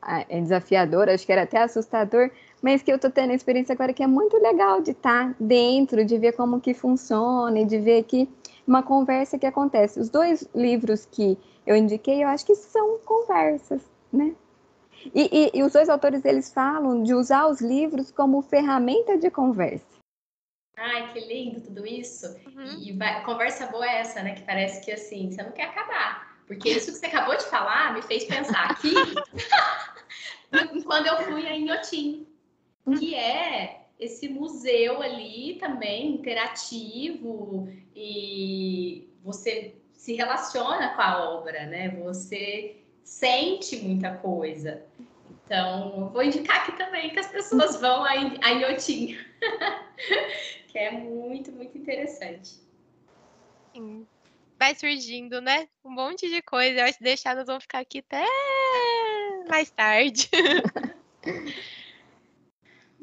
[0.00, 2.30] ah, é desafiador, acho que era até assustador,
[2.64, 5.36] mas que eu tô tendo a experiência agora que é muito legal de estar tá
[5.38, 8.26] dentro, de ver como que funciona e de ver que
[8.66, 10.00] uma conversa que acontece.
[10.00, 14.34] Os dois livros que eu indiquei, eu acho que são conversas, né?
[15.14, 19.30] E, e, e os dois autores eles falam de usar os livros como ferramenta de
[19.30, 19.84] conversa.
[20.74, 22.34] Ai, que lindo tudo isso.
[22.46, 22.80] Uhum.
[22.80, 24.36] E vai, conversa boa é essa, né?
[24.36, 26.34] Que parece que assim, você não quer acabar.
[26.46, 28.94] Porque isso que você acabou de falar me fez pensar aqui
[30.86, 32.26] quando eu fui a Inhotim,
[32.98, 41.88] que é esse museu ali também interativo e você se relaciona com a obra, né?
[42.02, 44.84] Você sente muita coisa.
[45.44, 49.16] Então, vou indicar aqui também que as pessoas vão a, Inhotim,
[50.68, 52.60] que é muito, muito interessante.
[53.74, 54.06] Sim.
[54.58, 55.68] Vai surgindo, né?
[55.84, 56.80] Um monte de coisa.
[56.80, 58.24] Eu acho que deixar nós vamos ficar aqui até
[59.48, 60.30] mais tarde.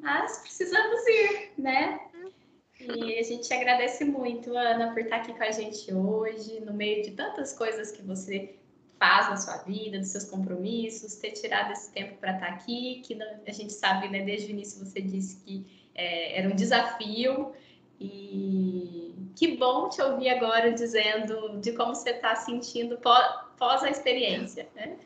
[0.01, 1.99] Mas precisamos ir, né?
[2.79, 7.03] E a gente agradece muito, Ana, por estar aqui com a gente hoje, no meio
[7.03, 8.55] de tantas coisas que você
[8.99, 13.17] faz na sua vida, dos seus compromissos, ter tirado esse tempo para estar aqui, que
[13.47, 17.53] a gente sabe, né, desde o início você disse que é, era um desafio,
[17.99, 24.67] e que bom te ouvir agora dizendo de como você está sentindo pós, a experiência,
[24.73, 24.97] né?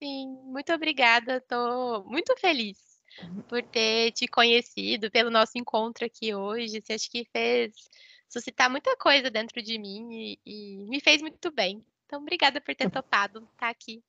[0.00, 2.89] Sim, muito obrigada, estou muito feliz
[3.48, 6.80] por ter te conhecido, pelo nosso encontro aqui hoje.
[6.80, 7.72] Você acho que fez
[8.28, 11.84] suscitar muita coisa dentro de mim e, e me fez muito bem.
[12.06, 14.02] Então, obrigada por ter topado estar aqui.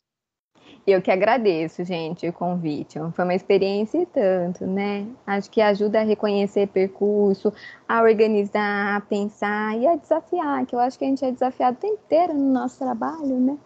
[0.85, 2.97] Eu que agradeço, gente, o convite.
[3.13, 5.07] Foi uma experiência e tanto, né?
[5.25, 7.53] Acho que ajuda a reconhecer percurso,
[7.87, 11.77] a organizar, a pensar e a desafiar, que eu acho que a gente é desafiado
[11.77, 13.57] o tempo inteiro no nosso trabalho, né?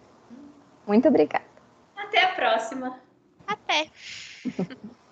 [0.86, 1.46] Muito obrigada.
[1.96, 3.00] Até a próxima.
[3.48, 3.90] Até.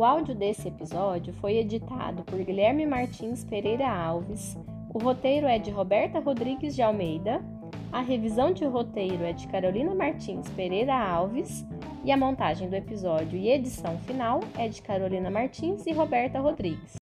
[0.00, 4.56] O áudio desse episódio foi editado por Guilherme Martins Pereira Alves.
[4.94, 7.44] O roteiro é de Roberta Rodrigues de Almeida.
[7.92, 11.66] A revisão de roteiro é de Carolina Martins Pereira Alves.
[12.02, 16.94] E a montagem do episódio e edição final é de Carolina Martins e Roberta Rodrigues.